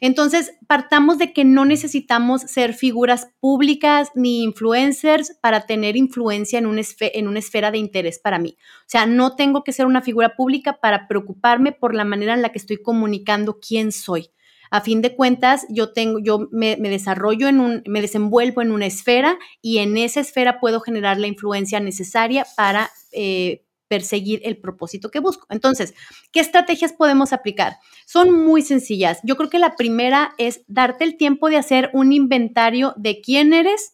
Entonces, 0.00 0.52
partamos 0.68 1.18
de 1.18 1.32
que 1.32 1.44
no 1.44 1.64
necesitamos 1.64 2.42
ser 2.42 2.72
figuras 2.72 3.30
públicas 3.40 4.10
ni 4.14 4.44
influencers 4.44 5.36
para 5.42 5.66
tener 5.66 5.96
influencia 5.96 6.60
en 6.60 6.66
en 6.66 7.28
una 7.28 7.38
esfera 7.40 7.72
de 7.72 7.78
interés 7.78 8.20
para 8.20 8.38
mí. 8.38 8.56
O 8.82 8.86
sea, 8.86 9.04
no 9.06 9.34
tengo 9.34 9.64
que 9.64 9.72
ser 9.72 9.86
una 9.86 10.02
figura 10.02 10.36
pública 10.36 10.78
para 10.80 11.08
preocuparme 11.08 11.72
por 11.72 11.94
la 11.94 12.04
manera 12.04 12.34
en 12.34 12.42
la 12.42 12.52
que 12.52 12.58
estoy 12.58 12.80
comunicando 12.80 13.58
quién 13.58 13.90
soy. 13.90 14.30
A 14.74 14.80
fin 14.80 15.02
de 15.02 15.14
cuentas, 15.14 15.66
yo 15.68 15.92
tengo, 15.92 16.18
yo 16.18 16.48
me, 16.50 16.74
desarrollo 16.74 17.46
en 17.46 17.60
un, 17.60 17.84
me 17.86 18.00
desenvuelvo 18.00 18.60
en 18.60 18.72
una 18.72 18.86
esfera 18.86 19.38
y 19.62 19.78
en 19.78 19.96
esa 19.96 20.18
esfera 20.18 20.58
puedo 20.58 20.80
generar 20.80 21.16
la 21.16 21.28
influencia 21.28 21.78
necesaria 21.78 22.44
para 22.56 22.90
eh, 23.12 23.64
perseguir 23.86 24.40
el 24.42 24.56
propósito 24.56 25.12
que 25.12 25.20
busco. 25.20 25.46
Entonces, 25.48 25.94
¿qué 26.32 26.40
estrategias 26.40 26.92
podemos 26.92 27.32
aplicar? 27.32 27.76
Son 28.04 28.32
muy 28.32 28.62
sencillas. 28.62 29.20
Yo 29.22 29.36
creo 29.36 29.48
que 29.48 29.60
la 29.60 29.76
primera 29.76 30.34
es 30.38 30.62
darte 30.66 31.04
el 31.04 31.16
tiempo 31.16 31.50
de 31.50 31.56
hacer 31.56 31.90
un 31.92 32.12
inventario 32.12 32.94
de 32.96 33.20
quién 33.20 33.52
eres, 33.52 33.93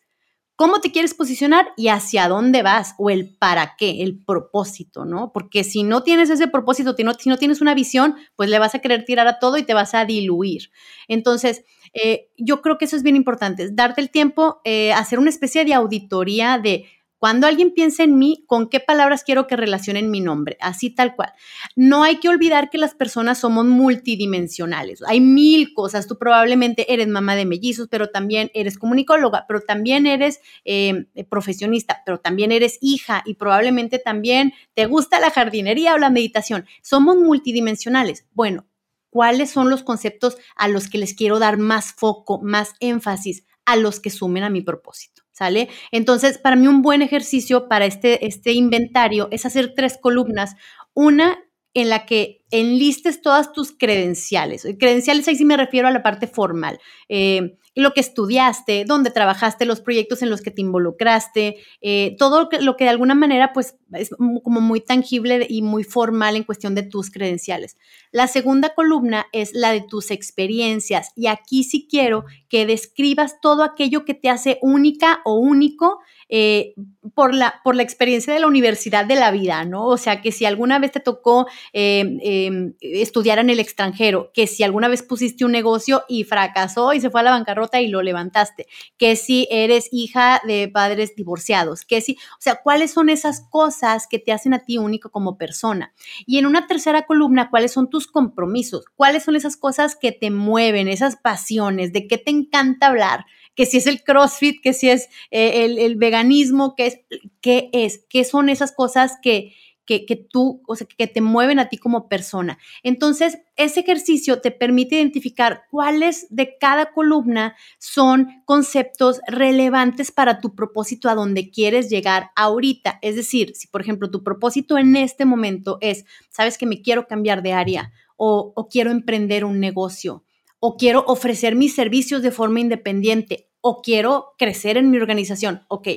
cómo 0.60 0.82
te 0.82 0.92
quieres 0.92 1.14
posicionar 1.14 1.72
y 1.74 1.88
hacia 1.88 2.28
dónde 2.28 2.62
vas 2.62 2.94
o 2.98 3.08
el 3.08 3.34
para 3.34 3.76
qué, 3.78 4.02
el 4.02 4.22
propósito, 4.22 5.06
¿no? 5.06 5.32
Porque 5.32 5.64
si 5.64 5.84
no 5.84 6.02
tienes 6.02 6.28
ese 6.28 6.48
propósito, 6.48 6.94
si 6.94 7.30
no, 7.30 7.38
tienes 7.38 7.62
una 7.62 7.74
visión, 7.74 8.16
pues 8.36 8.50
le 8.50 8.58
vas 8.58 8.74
a 8.74 8.80
querer 8.80 9.06
tirar 9.06 9.26
a 9.26 9.38
todo 9.38 9.56
y 9.56 9.62
te 9.62 9.72
vas 9.72 9.94
a 9.94 10.04
diluir. 10.04 10.70
Entonces, 11.08 11.64
eh, 11.94 12.28
yo 12.36 12.60
creo 12.60 12.76
que 12.76 12.84
eso 12.84 12.96
es 12.96 13.02
bien 13.02 13.16
importante, 13.16 13.70
darte 13.72 14.02
el 14.02 14.10
tiempo, 14.10 14.60
eh, 14.64 14.92
hacer 14.92 15.18
una 15.18 15.30
especie 15.30 15.64
de 15.64 15.72
auditoría 15.72 16.58
de 16.58 16.84
cuando 17.20 17.46
alguien 17.46 17.72
piensa 17.72 18.02
en 18.02 18.18
mí, 18.18 18.44
¿con 18.46 18.70
qué 18.70 18.80
palabras 18.80 19.24
quiero 19.24 19.46
que 19.46 19.54
relacionen 19.54 20.10
mi 20.10 20.20
nombre? 20.20 20.56
Así 20.58 20.88
tal 20.88 21.14
cual. 21.14 21.34
No 21.76 22.02
hay 22.02 22.16
que 22.16 22.30
olvidar 22.30 22.70
que 22.70 22.78
las 22.78 22.94
personas 22.94 23.38
somos 23.38 23.66
multidimensionales. 23.66 25.02
Hay 25.06 25.20
mil 25.20 25.74
cosas. 25.74 26.06
Tú 26.06 26.16
probablemente 26.16 26.94
eres 26.94 27.08
mamá 27.08 27.36
de 27.36 27.44
mellizos, 27.44 27.88
pero 27.90 28.08
también 28.08 28.50
eres 28.54 28.78
comunicóloga, 28.78 29.44
pero 29.46 29.60
también 29.60 30.06
eres 30.06 30.40
em, 30.64 31.08
profesionista, 31.28 32.00
pero 32.06 32.20
también 32.20 32.52
eres 32.52 32.78
hija 32.80 33.22
y 33.26 33.34
probablemente 33.34 33.98
también 33.98 34.54
te 34.72 34.86
gusta 34.86 35.20
la 35.20 35.30
jardinería 35.30 35.92
o 35.92 35.98
la 35.98 36.08
meditación. 36.08 36.64
Somos 36.80 37.18
multidimensionales. 37.18 38.24
Bueno, 38.32 38.66
¿cuáles 39.10 39.50
son 39.50 39.68
los 39.68 39.82
conceptos 39.82 40.38
a 40.56 40.68
los 40.68 40.88
que 40.88 40.96
les 40.96 41.12
quiero 41.12 41.38
dar 41.38 41.58
más 41.58 41.92
foco, 41.92 42.40
más 42.40 42.72
énfasis, 42.80 43.44
a 43.66 43.76
los 43.76 44.00
que 44.00 44.08
sumen 44.08 44.42
a 44.42 44.48
mi 44.48 44.62
propósito? 44.62 45.19
¿Sale? 45.40 45.70
Entonces, 45.90 46.36
para 46.36 46.54
mí 46.54 46.66
un 46.66 46.82
buen 46.82 47.00
ejercicio 47.00 47.66
para 47.66 47.86
este, 47.86 48.26
este 48.26 48.52
inventario 48.52 49.28
es 49.30 49.46
hacer 49.46 49.72
tres 49.74 49.96
columnas. 49.98 50.54
Una 50.92 51.38
en 51.72 51.88
la 51.88 52.04
que 52.04 52.39
enlistes 52.50 53.22
todas 53.22 53.52
tus 53.52 53.72
credenciales. 53.72 54.66
Credenciales 54.78 55.26
ahí 55.28 55.36
sí 55.36 55.44
me 55.44 55.56
refiero 55.56 55.88
a 55.88 55.90
la 55.90 56.02
parte 56.02 56.26
formal. 56.26 56.78
Eh, 57.08 57.56
lo 57.76 57.92
que 57.92 58.00
estudiaste, 58.00 58.84
dónde 58.84 59.10
trabajaste, 59.10 59.64
los 59.64 59.80
proyectos 59.80 60.22
en 60.22 60.30
los 60.30 60.40
que 60.40 60.50
te 60.50 60.60
involucraste, 60.60 61.58
eh, 61.80 62.16
todo 62.18 62.48
lo 62.60 62.76
que, 62.76 62.84
de 62.84 62.90
alguna 62.90 63.14
manera 63.14 63.52
pues 63.52 63.76
es 63.92 64.10
como 64.42 64.60
muy 64.60 64.80
tangible 64.80 65.46
y 65.48 65.62
muy 65.62 65.84
formal 65.84 66.36
en 66.36 66.44
cuestión 66.44 66.74
de 66.74 66.82
tus 66.82 67.10
credenciales. 67.10 67.76
La 68.10 68.26
segunda 68.26 68.74
columna 68.74 69.26
es 69.32 69.52
la 69.54 69.72
de 69.72 69.82
tus 69.82 70.10
experiencias 70.10 71.12
y 71.14 71.28
aquí 71.28 71.62
sí 71.62 71.86
quiero 71.88 72.24
que 72.48 72.66
describas 72.66 73.40
todo 73.40 73.62
aquello 73.62 74.04
que 74.04 74.14
te 74.14 74.28
hace 74.28 74.58
única 74.62 75.20
o 75.24 75.34
único 75.38 76.00
eh, 76.28 76.74
por, 77.14 77.34
la, 77.34 77.60
por 77.64 77.74
la 77.74 77.82
experiencia 77.82 78.32
de 78.32 78.40
la 78.40 78.46
universidad 78.46 79.04
de 79.04 79.16
la 79.16 79.30
vida, 79.30 79.64
¿no? 79.64 79.86
O 79.86 79.96
sea, 79.96 80.20
que 80.20 80.32
si 80.32 80.44
alguna 80.44 80.78
vez 80.78 80.92
te 80.92 81.00
tocó 81.00 81.46
eh, 81.72 82.18
em, 82.46 82.74
estudiar 82.80 83.38
en 83.38 83.50
el 83.50 83.60
extranjero, 83.60 84.30
que 84.34 84.46
si 84.46 84.62
alguna 84.62 84.88
vez 84.88 85.02
pusiste 85.02 85.44
un 85.44 85.52
negocio 85.52 86.04
y 86.08 86.24
fracasó 86.24 86.92
y 86.92 87.00
se 87.00 87.10
fue 87.10 87.20
a 87.20 87.24
la 87.24 87.30
bancarrota 87.30 87.80
y 87.80 87.88
lo 87.88 88.02
levantaste, 88.02 88.66
que 88.96 89.16
si 89.16 89.46
eres 89.50 89.88
hija 89.92 90.40
de 90.46 90.68
padres 90.68 91.14
divorciados, 91.16 91.84
que 91.84 92.00
si, 92.00 92.14
o 92.14 92.40
sea, 92.40 92.60
¿cuáles 92.62 92.92
son 92.92 93.08
esas 93.08 93.42
cosas 93.50 94.06
que 94.06 94.18
te 94.18 94.32
hacen 94.32 94.54
a 94.54 94.64
ti 94.64 94.78
único 94.78 95.10
como 95.10 95.38
persona? 95.38 95.92
Y 96.26 96.38
en 96.38 96.46
una 96.46 96.66
tercera 96.66 97.06
columna, 97.06 97.50
¿cuáles 97.50 97.72
son 97.72 97.90
tus 97.90 98.06
compromisos? 98.06 98.84
¿Cuáles 98.94 99.24
son 99.24 99.36
esas 99.36 99.56
cosas 99.56 99.96
que 99.96 100.12
te 100.12 100.30
mueven, 100.30 100.88
esas 100.88 101.16
pasiones, 101.16 101.92
de 101.92 102.06
qué 102.06 102.18
te 102.18 102.30
encanta 102.30 102.86
hablar? 102.86 103.26
que 103.54 103.66
si 103.66 103.76
es 103.76 103.86
el 103.86 104.02
CrossFit, 104.02 104.62
que 104.62 104.72
si 104.72 104.88
es 104.88 105.08
eh, 105.30 105.64
el, 105.64 105.96
veganismo, 105.96 106.74
que 106.76 106.86
es, 106.86 107.00
qué 107.42 107.68
es, 107.72 108.06
qué 108.08 108.24
son 108.24 108.48
esas 108.48 108.72
cosas 108.72 109.18
que, 109.20 109.52
que, 109.90 110.06
que, 110.06 110.14
tú, 110.14 110.62
o 110.68 110.76
sea, 110.76 110.86
que 110.86 111.08
te 111.08 111.20
mueven 111.20 111.58
a 111.58 111.68
ti 111.68 111.76
como 111.76 112.08
persona. 112.08 112.58
Entonces, 112.84 113.38
ese 113.56 113.80
ejercicio 113.80 114.40
te 114.40 114.52
permite 114.52 114.94
identificar 114.94 115.64
cuáles 115.68 116.28
de 116.30 116.56
cada 116.60 116.92
columna 116.92 117.56
son 117.80 118.28
conceptos 118.44 119.20
relevantes 119.26 120.12
para 120.12 120.38
tu 120.38 120.54
propósito 120.54 121.08
a 121.08 121.16
donde 121.16 121.50
quieres 121.50 121.90
llegar 121.90 122.30
ahorita. 122.36 123.00
Es 123.02 123.16
decir, 123.16 123.56
si 123.56 123.66
por 123.66 123.80
ejemplo 123.80 124.12
tu 124.12 124.22
propósito 124.22 124.78
en 124.78 124.94
este 124.94 125.24
momento 125.24 125.78
es, 125.80 126.04
sabes 126.28 126.56
que 126.56 126.66
me 126.66 126.82
quiero 126.82 127.08
cambiar 127.08 127.42
de 127.42 127.52
área 127.52 127.92
o, 128.16 128.52
o 128.54 128.68
quiero 128.68 128.92
emprender 128.92 129.44
un 129.44 129.58
negocio 129.58 130.22
o 130.60 130.76
quiero 130.76 131.04
ofrecer 131.08 131.56
mis 131.56 131.74
servicios 131.74 132.22
de 132.22 132.30
forma 132.30 132.60
independiente 132.60 133.50
o 133.60 133.82
quiero 133.82 134.34
crecer 134.38 134.76
en 134.76 134.92
mi 134.92 134.98
organización. 134.98 135.64
Ok, 135.66 135.88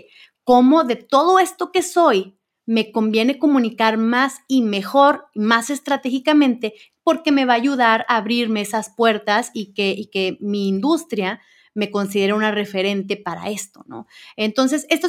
¿cómo 0.44 0.84
de 0.84 0.96
todo 0.96 1.38
esto 1.38 1.72
que 1.72 1.84
soy 1.84 2.40
me 2.66 2.92
conviene 2.92 3.40
comunicar 3.40 3.98
más 3.98 4.38
y 4.48 4.62
mejor, 4.62 5.26
más 5.36 5.70
estratégicamente, 5.70 6.74
porque 7.04 7.32
me 7.32 7.46
va 7.46 7.54
a 7.54 7.58
ayudar 7.58 8.06
a 8.08 8.18
abrirme 8.18 8.62
esas 8.62 8.90
puertas 8.90 9.52
y 9.54 9.74
que, 9.74 9.92
y 9.92 10.08
que 10.08 10.38
mi 10.40 10.68
industria 10.68 11.42
me 11.76 11.90
considere 11.90 12.34
una 12.34 12.52
referente 12.52 13.18
para 13.18 13.50
esto, 13.50 13.84
¿no? 13.88 14.06
Entonces, 14.38 14.86
esto, 14.90 15.08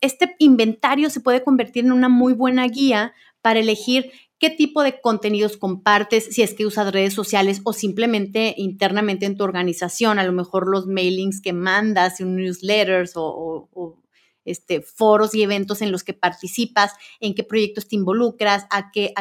este 0.00 0.34
inventario 0.38 1.10
se 1.10 1.20
puede 1.20 1.44
convertir 1.44 1.84
en 1.84 1.92
una 1.92 2.08
muy 2.08 2.32
buena 2.32 2.66
guía 2.66 3.12
para 3.42 3.60
elegir 3.60 4.10
qué 4.38 4.50
tipo 4.50 4.82
de 4.82 5.00
contenidos 5.00 5.56
compartes, 5.56 6.26
si 6.30 6.42
es 6.42 6.54
que 6.54 6.66
usas 6.66 6.92
redes 6.92 7.14
sociales 7.14 7.60
o 7.64 7.72
simplemente 7.72 8.54
internamente 8.56 9.26
en 9.26 9.36
tu 9.36 9.44
organización, 9.44 10.18
a 10.18 10.24
lo 10.24 10.32
mejor 10.32 10.68
los 10.68 10.86
mailings 10.86 11.40
que 11.40 11.52
mandas, 11.52 12.20
newsletters 12.20 13.12
o, 13.16 13.98
este, 14.46 14.80
foros 14.80 15.34
y 15.34 15.42
eventos 15.42 15.82
en 15.82 15.92
los 15.92 16.04
que 16.04 16.14
participas, 16.14 16.92
en 17.20 17.34
qué 17.34 17.44
proyectos 17.44 17.88
te 17.88 17.96
involucras, 17.96 18.66
a 18.70 18.90
qué, 18.90 19.12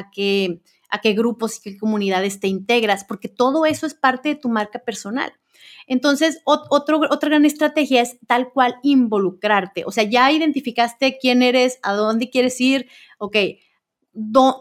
grupos 1.13 1.57
y 1.57 1.61
qué 1.61 1.77
comunidades 1.77 2.39
te 2.39 2.47
integras, 2.47 3.03
porque 3.03 3.27
todo 3.27 3.65
eso 3.65 3.85
es 3.85 3.93
parte 3.93 4.29
de 4.29 4.35
tu 4.35 4.49
marca 4.49 4.79
personal. 4.79 5.33
Entonces, 5.88 6.41
otra 6.45 6.97
gran 7.21 7.45
estrategia 7.45 8.01
es 8.01 8.17
tal 8.27 8.51
cual 8.51 8.75
involucrarte. 8.81 9.83
O 9.85 9.91
sea, 9.91 10.03
ya 10.03 10.31
identificaste 10.31 11.17
quién 11.19 11.43
eres, 11.43 11.79
a 11.83 11.93
dónde 11.93 12.29
quieres 12.29 12.59
ir, 12.61 12.88
ok, 13.19 13.38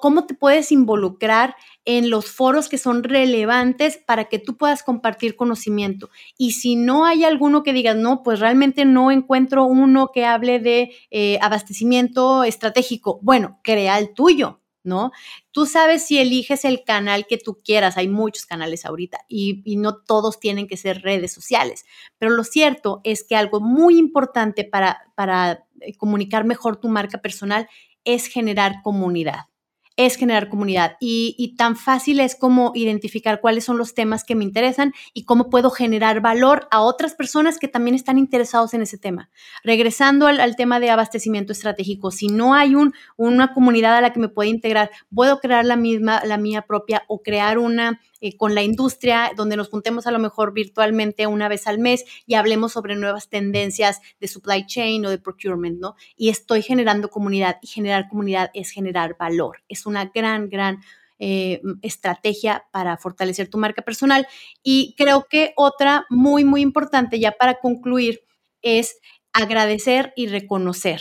cómo 0.01 0.27
te 0.27 0.35
puedes 0.35 0.73
involucrar 0.73 1.57
en 1.85 2.11
los 2.11 2.27
foros 2.27 2.69
que 2.69 2.79
son 2.79 3.03
relevantes 3.03 3.99
para 3.99 4.25
que 4.25 4.39
tú 4.39 4.57
puedas 4.57 4.83
compartir 4.83 5.37
conocimiento. 5.37 6.11
Y 6.37 6.53
si 6.53 6.77
no 6.77 7.05
hay 7.05 7.25
alguno 7.25 7.63
que 7.63 7.73
digas, 7.73 7.97
no, 7.97 8.23
pues 8.23 8.41
realmente 8.41 8.85
no 8.85 9.11
encuentro 9.11 9.65
uno 9.65 10.11
que 10.13 10.25
hable 10.25 10.59
de 10.59 10.93
eh, 11.11 11.39
abastecimiento 11.41 12.45
estratégico, 12.45 13.21
bueno, 13.23 13.61
crea 13.63 13.99
el 13.99 14.13
tuyo. 14.15 14.61
¿No? 14.87 15.13
Tú 15.51 15.65
sabes 15.65 16.05
si 16.05 16.19
eliges 16.19 16.67
el 16.67 16.85
canal 16.85 17.27
que 17.27 17.39
tú 17.39 17.63
quieras, 17.65 17.97
hay 17.97 18.07
muchos 18.07 18.45
canales 18.45 18.85
ahorita 18.85 19.21
y, 19.31 19.63
y 19.65 19.77
no 19.77 19.97
todos 19.97 20.39
tienen 20.39 20.69
que 20.69 20.77
ser 20.77 21.01
redes 21.01 21.33
sociales, 21.33 21.87
pero 22.19 22.33
lo 22.33 22.45
cierto 22.45 23.01
es 23.03 23.25
que 23.25 23.35
algo 23.35 23.63
muy 23.63 23.97
importante 23.97 24.63
para, 24.63 25.11
para 25.15 25.65
eh, 25.81 25.97
comunicar 25.97 26.45
mejor 26.45 26.77
tu 26.77 26.89
marca 26.89 27.17
personal 27.23 27.67
es 28.05 28.27
generar 28.27 28.83
comunidad 28.83 29.47
es 29.97 30.17
generar 30.17 30.49
comunidad 30.49 30.97
y, 31.01 31.55
tan 31.57 31.77
fácil 31.77 32.21
es 32.21 32.35
como 32.35 32.73
identificar 32.75 33.41
cuáles 33.41 33.65
son 33.65 33.79
los 33.79 33.95
temas 33.95 34.25
que 34.25 34.35
me 34.35 34.45
interesan 34.45 34.93
y 35.13 35.25
cómo 35.25 35.51
puedo 35.51 35.71
generar 35.71 36.21
valor 36.21 36.67
a 36.71 36.81
otras 36.81 37.15
personas 37.15 37.59
que 37.59 37.69
también 37.69 37.95
están 37.95 38.19
interesados 38.19 38.75
en 38.75 38.83
ese 38.83 38.99
tema. 38.99 39.31
Regresando 39.63 40.27
al, 40.27 40.57
tema 40.57 40.81
de 40.81 40.91
abastecimiento 40.91 41.53
estratégico, 41.53 42.11
si 42.11 42.29
no 42.29 42.55
hay 42.55 42.75
un, 42.75 42.93
una 43.17 43.53
comunidad 43.53 43.97
a 43.97 44.01
la 44.01 44.13
que 44.13 44.21
me 44.21 44.29
pueda 44.29 44.51
integrar, 44.51 44.91
puedo 45.15 45.39
crear 45.39 45.65
la 45.65 45.77
misma, 45.77 46.25
la 46.25 46.39
mía 46.39 46.63
propia 46.63 47.05
o 47.09 47.23
crear 47.23 47.59
una 47.59 48.01
eh, 48.25 48.39
con 48.39 48.55
la 48.55 48.63
industria, 48.63 49.33
donde 49.37 49.55
nos 49.55 49.69
juntemos 49.69 50.07
a 50.07 50.11
lo 50.11 50.19
mejor 50.19 50.55
virtualmente 50.55 51.27
una 51.27 51.47
vez 51.47 51.67
al 51.67 51.79
mes 51.79 52.07
y 52.27 52.37
hablemos 52.37 52.73
sobre 52.73 52.97
nuevas 52.97 53.29
tendencias 53.29 54.01
de 54.19 54.29
supply 54.29 54.65
chain 54.65 55.05
o 55.05 55.11
de 55.11 55.19
procurement, 55.19 55.79
¿no? 55.79 55.95
Y 56.17 56.31
estoy 56.31 56.63
generando 56.63 57.11
comunidad 57.11 57.59
y 57.61 57.67
generar 57.67 58.09
comunidad 58.09 58.51
es 58.55 58.71
generar 58.71 59.17
valor. 59.19 59.59
Una 59.87 60.07
gran, 60.15 60.49
gran 60.49 60.81
eh, 61.19 61.61
estrategia 61.83 62.65
para 62.73 62.97
fortalecer 62.97 63.49
tu 63.49 63.59
marca 63.59 63.83
personal. 63.83 64.27
Y 64.63 64.95
creo 64.97 65.27
que 65.29 65.53
otra 65.57 66.07
muy, 66.11 66.45
muy 66.45 66.61
importante 66.61 67.19
ya 67.21 67.33
para 67.33 67.61
concluir 67.61 68.23
es 68.63 68.97
agradecer 69.33 70.13
y 70.17 70.27
reconocer. 70.29 71.01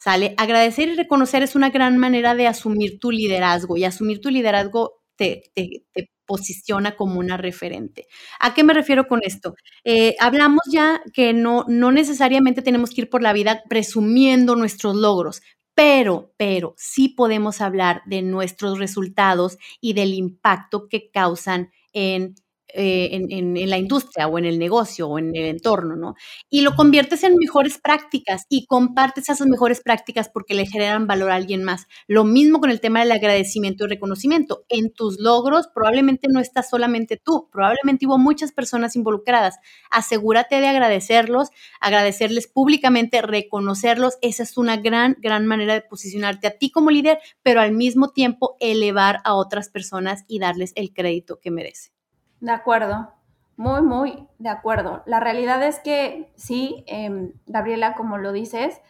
¿Sale? 0.00 0.34
Agradecer 0.36 0.88
y 0.88 0.94
reconocer 0.94 1.42
es 1.42 1.56
una 1.56 1.70
gran 1.70 1.98
manera 1.98 2.36
de 2.36 2.46
asumir 2.46 3.00
tu 3.00 3.10
liderazgo 3.10 3.76
y 3.76 3.84
asumir 3.84 4.20
tu 4.20 4.30
liderazgo 4.30 5.02
te, 5.16 5.50
te, 5.54 5.84
te 5.92 6.10
posiciona 6.28 6.94
como 6.94 7.18
una 7.18 7.38
referente. 7.38 8.06
¿A 8.38 8.52
qué 8.52 8.62
me 8.62 8.74
refiero 8.74 9.08
con 9.08 9.20
esto? 9.24 9.54
Eh, 9.82 10.14
hablamos 10.20 10.60
ya 10.70 11.02
que 11.14 11.32
no, 11.32 11.64
no 11.68 11.90
necesariamente 11.90 12.60
tenemos 12.60 12.90
que 12.90 13.00
ir 13.00 13.10
por 13.10 13.22
la 13.22 13.32
vida 13.32 13.62
presumiendo 13.68 14.54
nuestros 14.54 14.94
logros, 14.94 15.40
pero, 15.78 16.34
pero 16.36 16.74
sí 16.76 17.08
podemos 17.08 17.60
hablar 17.60 18.02
de 18.04 18.20
nuestros 18.20 18.80
resultados 18.80 19.58
y 19.80 19.92
del 19.92 20.12
impacto 20.12 20.88
que 20.88 21.08
causan 21.12 21.70
en 21.92 22.34
eh, 22.74 23.08
en, 23.12 23.70
la 23.70 23.78
industria 23.78 24.28
o 24.28 24.38
en 24.38 24.44
el 24.44 24.58
negocio 24.58 25.08
o 25.08 25.18
en 25.18 25.34
el 25.34 25.46
entorno, 25.46 25.96
¿no? 25.96 26.14
Y 26.50 26.60
lo 26.60 26.76
conviertes 26.76 27.22
en 27.24 27.36
mejores 27.36 27.78
prácticas 27.78 28.44
y 28.50 28.66
compartes 28.66 29.28
esas 29.30 29.46
mejores 29.46 29.80
prácticas 29.80 30.28
porque 30.28 30.54
le 30.54 30.66
generan 30.66 31.06
valor 31.06 31.30
a 31.30 31.36
alguien 31.36 31.64
más. 31.64 31.86
Lo 32.06 32.24
mismo 32.24 32.60
con 32.60 32.70
el 32.70 32.80
tema 32.80 33.00
del 33.00 33.12
agradecimiento 33.12 33.84
y 33.84 33.88
reconocimiento. 33.88 34.64
En 34.68 34.92
tus 34.92 35.18
logros 35.18 35.68
probablemente 35.74 36.28
no 36.30 36.40
estás 36.40 36.68
solamente 36.68 37.16
tú, 37.16 37.48
probablemente 37.50 38.06
hubo 38.06 38.18
muchas 38.18 38.52
personas 38.52 38.96
involucradas. 38.96 39.56
Asegúrate 39.90 40.60
de 40.60 40.68
agradecerlos, 40.68 41.48
agradecerles 41.80 42.48
públicamente, 42.48 43.22
reconocerlos. 43.22 44.18
Esa 44.20 44.42
es 44.42 44.58
una 44.58 44.76
gran, 44.76 45.16
gran 45.20 45.46
manera 45.46 45.72
de 45.72 45.80
posicionarte 45.80 46.46
a 46.46 46.58
ti 46.58 46.70
como 46.70 46.90
líder, 46.90 47.18
pero 47.42 47.62
al 47.62 47.72
mismo 47.72 48.10
tiempo 48.10 48.56
elevar 48.60 49.20
a 49.24 49.34
otras 49.34 49.70
personas 49.70 50.24
y 50.28 50.38
darles 50.38 50.72
el 50.76 50.92
crédito 50.92 51.40
que 51.40 51.50
merecen. 51.50 51.97
De 52.40 52.52
acuerdo, 52.52 53.12
muy, 53.56 53.82
muy 53.82 54.28
de 54.38 54.48
acuerdo. 54.48 55.02
La 55.04 55.18
realidad 55.18 55.62
es 55.62 55.80
que 55.80 56.32
sí, 56.36 56.84
em, 56.86 57.32
Gabriela, 57.46 57.94
como 57.94 58.16
lo 58.16 58.32
dices, 58.32 58.80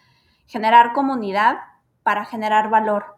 generar 0.46 0.92
comunidad 0.92 1.56
para 2.02 2.24
generar 2.24 2.68
valor. 2.70 3.16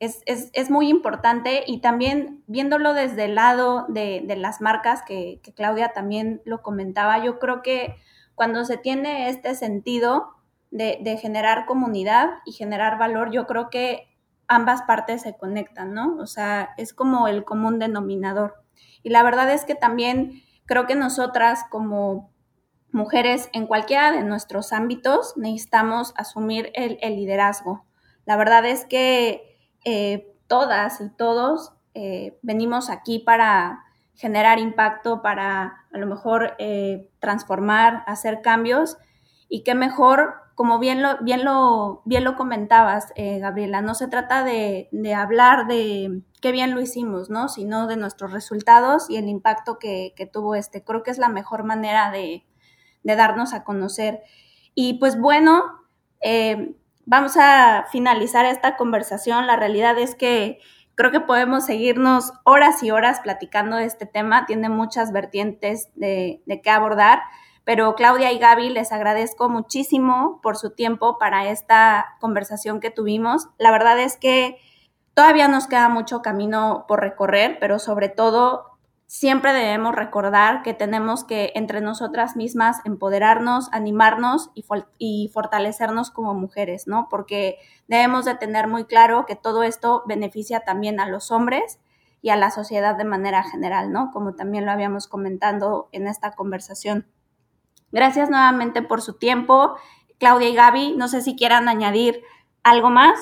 Es, 0.00 0.70
muy 0.70 0.88
importante 0.88 1.62
y 1.66 1.80
también 1.80 2.42
viéndolo 2.46 2.94
desde 2.94 3.26
el 3.26 3.34
lado 3.34 3.84
de, 3.88 4.24
las 4.36 4.60
marcas, 4.62 5.02
que, 5.02 5.40
Claudia 5.54 5.92
también 5.92 6.40
lo 6.44 6.62
comentaba, 6.62 7.22
yo 7.22 7.38
creo 7.38 7.60
que 7.60 7.96
cuando 8.34 8.64
se 8.64 8.78
tiene 8.78 9.28
este 9.28 9.54
sentido 9.54 10.30
de, 10.70 10.98
de 11.02 11.18
generar 11.18 11.66
comunidad 11.66 12.30
y 12.46 12.52
generar 12.52 12.98
valor, 12.98 13.30
yo 13.30 13.46
creo 13.46 13.68
que 13.68 14.08
ambas 14.48 14.82
partes 14.82 15.22
se 15.22 15.36
conectan, 15.36 15.92
¿no? 15.92 16.16
O 16.16 16.26
sea, 16.26 16.70
es 16.78 16.94
como 16.94 17.28
el 17.28 17.44
común 17.44 17.78
denominador. 17.78 18.64
Y 19.02 19.10
la 19.10 19.22
verdad 19.22 19.50
es 19.50 19.64
que 19.64 19.74
también 19.74 20.42
creo 20.66 20.86
que 20.86 20.94
nosotras 20.94 21.64
como 21.70 22.30
mujeres 22.92 23.48
en 23.52 23.66
cualquiera 23.66 24.12
de 24.12 24.22
nuestros 24.22 24.72
ámbitos 24.72 25.36
necesitamos 25.36 26.12
asumir 26.16 26.70
el, 26.74 26.98
liderazgo. 27.16 27.84
La 28.26 28.36
verdad 28.36 28.64
es 28.66 28.84
que 28.84 29.58
eh, 29.84 30.34
todas 30.46 31.00
y 31.00 31.08
todos 31.10 31.72
eh, 31.94 32.38
venimos 32.42 32.90
aquí 32.90 33.18
para 33.18 33.84
generar 34.14 34.58
impacto, 34.58 35.22
para 35.22 35.86
a 35.92 35.98
lo 35.98 36.06
mejor 36.06 36.54
eh, 36.58 37.08
transformar, 37.20 38.04
hacer 38.06 38.42
cambios 38.42 38.98
y 39.48 39.62
qué 39.62 39.74
mejor, 39.74 40.34
como 40.60 40.78
bien 40.78 41.00
lo, 41.00 41.16
bien 41.22 41.42
lo, 41.42 42.02
bien 42.04 42.22
lo 42.22 42.36
comentabas, 42.36 43.14
eh, 43.16 43.38
Gabriela, 43.38 43.80
no 43.80 43.94
se 43.94 44.08
trata 44.08 44.44
de, 44.44 44.90
de, 44.92 45.14
hablar 45.14 45.66
de 45.66 46.20
qué 46.42 46.52
bien 46.52 46.74
lo 46.74 46.82
hicimos, 46.82 47.30
¿no? 47.30 47.48
Sino 47.48 47.86
de 47.86 47.96
nuestros 47.96 48.30
resultados 48.30 49.08
y 49.08 49.16
el 49.16 49.30
impacto 49.30 49.78
que, 49.78 50.12
que 50.16 50.26
tuvo 50.26 50.54
este. 50.54 50.84
Creo 50.84 51.02
que 51.02 51.12
es 51.12 51.16
la 51.16 51.30
mejor 51.30 51.64
manera 51.64 52.10
de, 52.10 52.44
de 53.02 53.16
darnos 53.16 53.54
a 53.54 53.64
conocer. 53.64 54.20
Y 54.74 54.98
pues 54.98 55.18
bueno, 55.18 55.64
eh, 56.20 56.76
vamos 57.06 57.38
a 57.38 57.86
finalizar 57.90 58.44
esta 58.44 58.76
conversación. 58.76 59.46
La 59.46 59.56
realidad 59.56 59.98
es 59.98 60.14
que 60.14 60.58
creo 60.94 61.10
que 61.10 61.20
podemos 61.20 61.64
seguirnos 61.64 62.34
horas 62.44 62.82
y 62.82 62.90
horas 62.90 63.20
platicando 63.20 63.76
de 63.76 63.86
este 63.86 64.04
tema. 64.04 64.44
Tiene 64.44 64.68
muchas 64.68 65.10
vertientes 65.10 65.88
de, 65.94 66.42
de 66.44 66.60
qué 66.60 66.68
abordar. 66.68 67.22
Pero 67.64 67.94
Claudia 67.94 68.32
y 68.32 68.38
Gaby, 68.38 68.70
les 68.70 68.92
agradezco 68.92 69.48
muchísimo 69.48 70.40
por 70.42 70.56
su 70.56 70.70
tiempo 70.70 71.18
para 71.18 71.48
esta 71.50 72.16
conversación 72.20 72.80
que 72.80 72.90
tuvimos. 72.90 73.48
La 73.58 73.70
verdad 73.70 73.98
es 73.98 74.16
que 74.16 74.56
todavía 75.14 75.48
nos 75.48 75.66
queda 75.66 75.88
mucho 75.88 76.22
camino 76.22 76.84
por 76.88 77.00
recorrer, 77.00 77.58
pero 77.60 77.78
sobre 77.78 78.08
todo 78.08 78.70
siempre 79.10 79.52
debemos 79.52 79.96
recordar 79.96 80.62
que 80.62 80.72
tenemos 80.72 81.24
que 81.24 81.50
entre 81.56 81.80
nosotras 81.80 82.36
mismas 82.36 82.76
empoderarnos, 82.84 83.68
animarnos 83.72 84.52
y, 84.98 85.28
fortalecernos 85.34 86.12
como 86.12 86.32
mujeres, 86.32 86.86
¿no? 86.86 87.08
Porque 87.10 87.58
debemos 87.88 88.24
de 88.24 88.36
tener 88.36 88.68
muy 88.68 88.84
claro 88.84 89.26
que 89.26 89.34
todo 89.34 89.64
esto 89.64 90.04
beneficia 90.06 90.60
también 90.60 91.00
a 91.00 91.08
los 91.08 91.32
hombres 91.32 91.80
y 92.22 92.28
a 92.28 92.36
la 92.36 92.52
sociedad 92.52 92.94
de 92.94 93.04
manera 93.04 93.42
general, 93.42 93.90
¿no? 93.90 94.12
Como 94.12 94.36
también 94.36 94.64
lo 94.64 94.70
habíamos 94.70 95.08
comentado 95.08 95.88
en 95.90 96.06
esta 96.06 96.30
conversación. 96.30 97.08
Gracias 97.92 98.30
nuevamente 98.30 98.82
por 98.82 99.02
su 99.02 99.18
tiempo. 99.18 99.76
Claudia 100.18 100.48
y 100.48 100.54
Gaby, 100.54 100.94
no 100.96 101.08
sé 101.08 101.22
si 101.22 101.34
quieran 101.34 101.68
añadir 101.68 102.22
algo 102.62 102.90
más. 102.90 103.18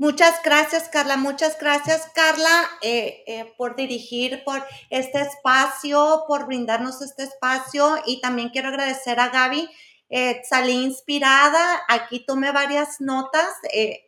Muchas 0.00 0.40
gracias, 0.42 0.88
Carla. 0.88 1.18
Muchas 1.18 1.58
gracias, 1.58 2.10
Carla, 2.14 2.70
eh, 2.80 3.22
eh, 3.26 3.52
por 3.58 3.76
dirigir 3.76 4.42
por 4.44 4.64
este 4.88 5.20
espacio, 5.20 6.24
por 6.26 6.46
brindarnos 6.46 7.02
este 7.02 7.24
espacio. 7.24 7.98
Y 8.06 8.22
también 8.22 8.48
quiero 8.48 8.68
agradecer 8.68 9.20
a 9.20 9.28
Gaby. 9.28 9.68
Eh, 10.08 10.40
salí 10.48 10.72
inspirada, 10.72 11.82
aquí 11.86 12.24
tomé 12.24 12.50
varias 12.50 13.00
notas 13.00 13.46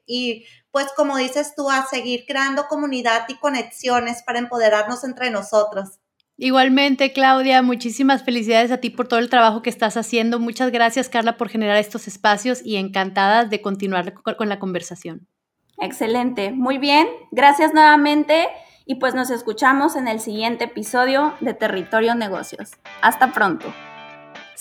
y 0.06 0.46
pues 0.70 0.86
como 0.96 1.16
dices 1.18 1.54
tú, 1.54 1.70
a 1.70 1.86
seguir 1.86 2.24
creando 2.26 2.66
comunidad 2.68 3.26
y 3.28 3.36
conexiones 3.36 4.22
para 4.22 4.38
empoderarnos 4.38 5.04
entre 5.04 5.30
nosotros. 5.30 6.00
Igualmente, 6.38 7.12
Claudia, 7.12 7.62
muchísimas 7.62 8.24
felicidades 8.24 8.72
a 8.72 8.78
ti 8.78 8.90
por 8.90 9.06
todo 9.06 9.20
el 9.20 9.30
trabajo 9.30 9.62
que 9.62 9.70
estás 9.70 9.96
haciendo. 9.96 10.40
Muchas 10.40 10.72
gracias, 10.72 11.08
Carla, 11.08 11.36
por 11.36 11.48
generar 11.48 11.76
estos 11.76 12.08
espacios 12.08 12.64
y 12.64 12.76
encantadas 12.76 13.50
de 13.50 13.60
continuar 13.60 14.14
con 14.14 14.48
la 14.48 14.58
conversación. 14.58 15.28
Excelente, 15.78 16.52
muy 16.52 16.78
bien, 16.78 17.06
gracias 17.32 17.74
nuevamente 17.74 18.46
y 18.86 18.96
pues 18.96 19.14
nos 19.14 19.30
escuchamos 19.30 19.96
en 19.96 20.08
el 20.08 20.20
siguiente 20.20 20.64
episodio 20.64 21.34
de 21.40 21.54
Territorio 21.54 22.14
Negocios. 22.14 22.72
Hasta 23.00 23.32
pronto. 23.32 23.72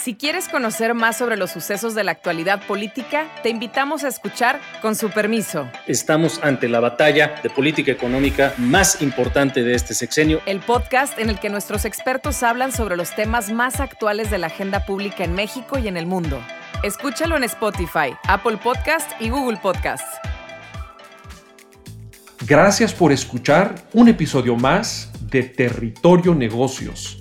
Si 0.01 0.15
quieres 0.15 0.49
conocer 0.49 0.95
más 0.95 1.17
sobre 1.17 1.37
los 1.37 1.51
sucesos 1.51 1.93
de 1.93 2.03
la 2.03 2.11
actualidad 2.11 2.65
política, 2.65 3.27
te 3.43 3.49
invitamos 3.49 4.03
a 4.03 4.07
escuchar 4.07 4.59
Con 4.81 4.95
su 4.95 5.11
permiso. 5.11 5.69
Estamos 5.85 6.39
ante 6.41 6.67
la 6.67 6.79
batalla 6.79 7.35
de 7.43 7.51
política 7.51 7.91
económica 7.91 8.55
más 8.57 9.03
importante 9.03 9.61
de 9.61 9.75
este 9.75 9.93
sexenio. 9.93 10.41
El 10.47 10.59
podcast 10.59 11.19
en 11.19 11.29
el 11.29 11.39
que 11.39 11.49
nuestros 11.49 11.85
expertos 11.85 12.41
hablan 12.41 12.71
sobre 12.71 12.97
los 12.97 13.13
temas 13.13 13.51
más 13.51 13.79
actuales 13.79 14.31
de 14.31 14.39
la 14.39 14.47
agenda 14.47 14.87
pública 14.87 15.23
en 15.23 15.35
México 15.35 15.77
y 15.77 15.87
en 15.87 15.97
el 15.97 16.07
mundo. 16.07 16.41
Escúchalo 16.81 17.37
en 17.37 17.43
Spotify, 17.43 18.15
Apple 18.27 18.57
Podcast 18.57 19.11
y 19.21 19.29
Google 19.29 19.57
Podcast. 19.57 20.03
Gracias 22.47 22.91
por 22.91 23.11
escuchar 23.11 23.75
un 23.93 24.07
episodio 24.07 24.55
más 24.55 25.11
de 25.29 25.43
Territorio 25.43 26.33
Negocios. 26.33 27.20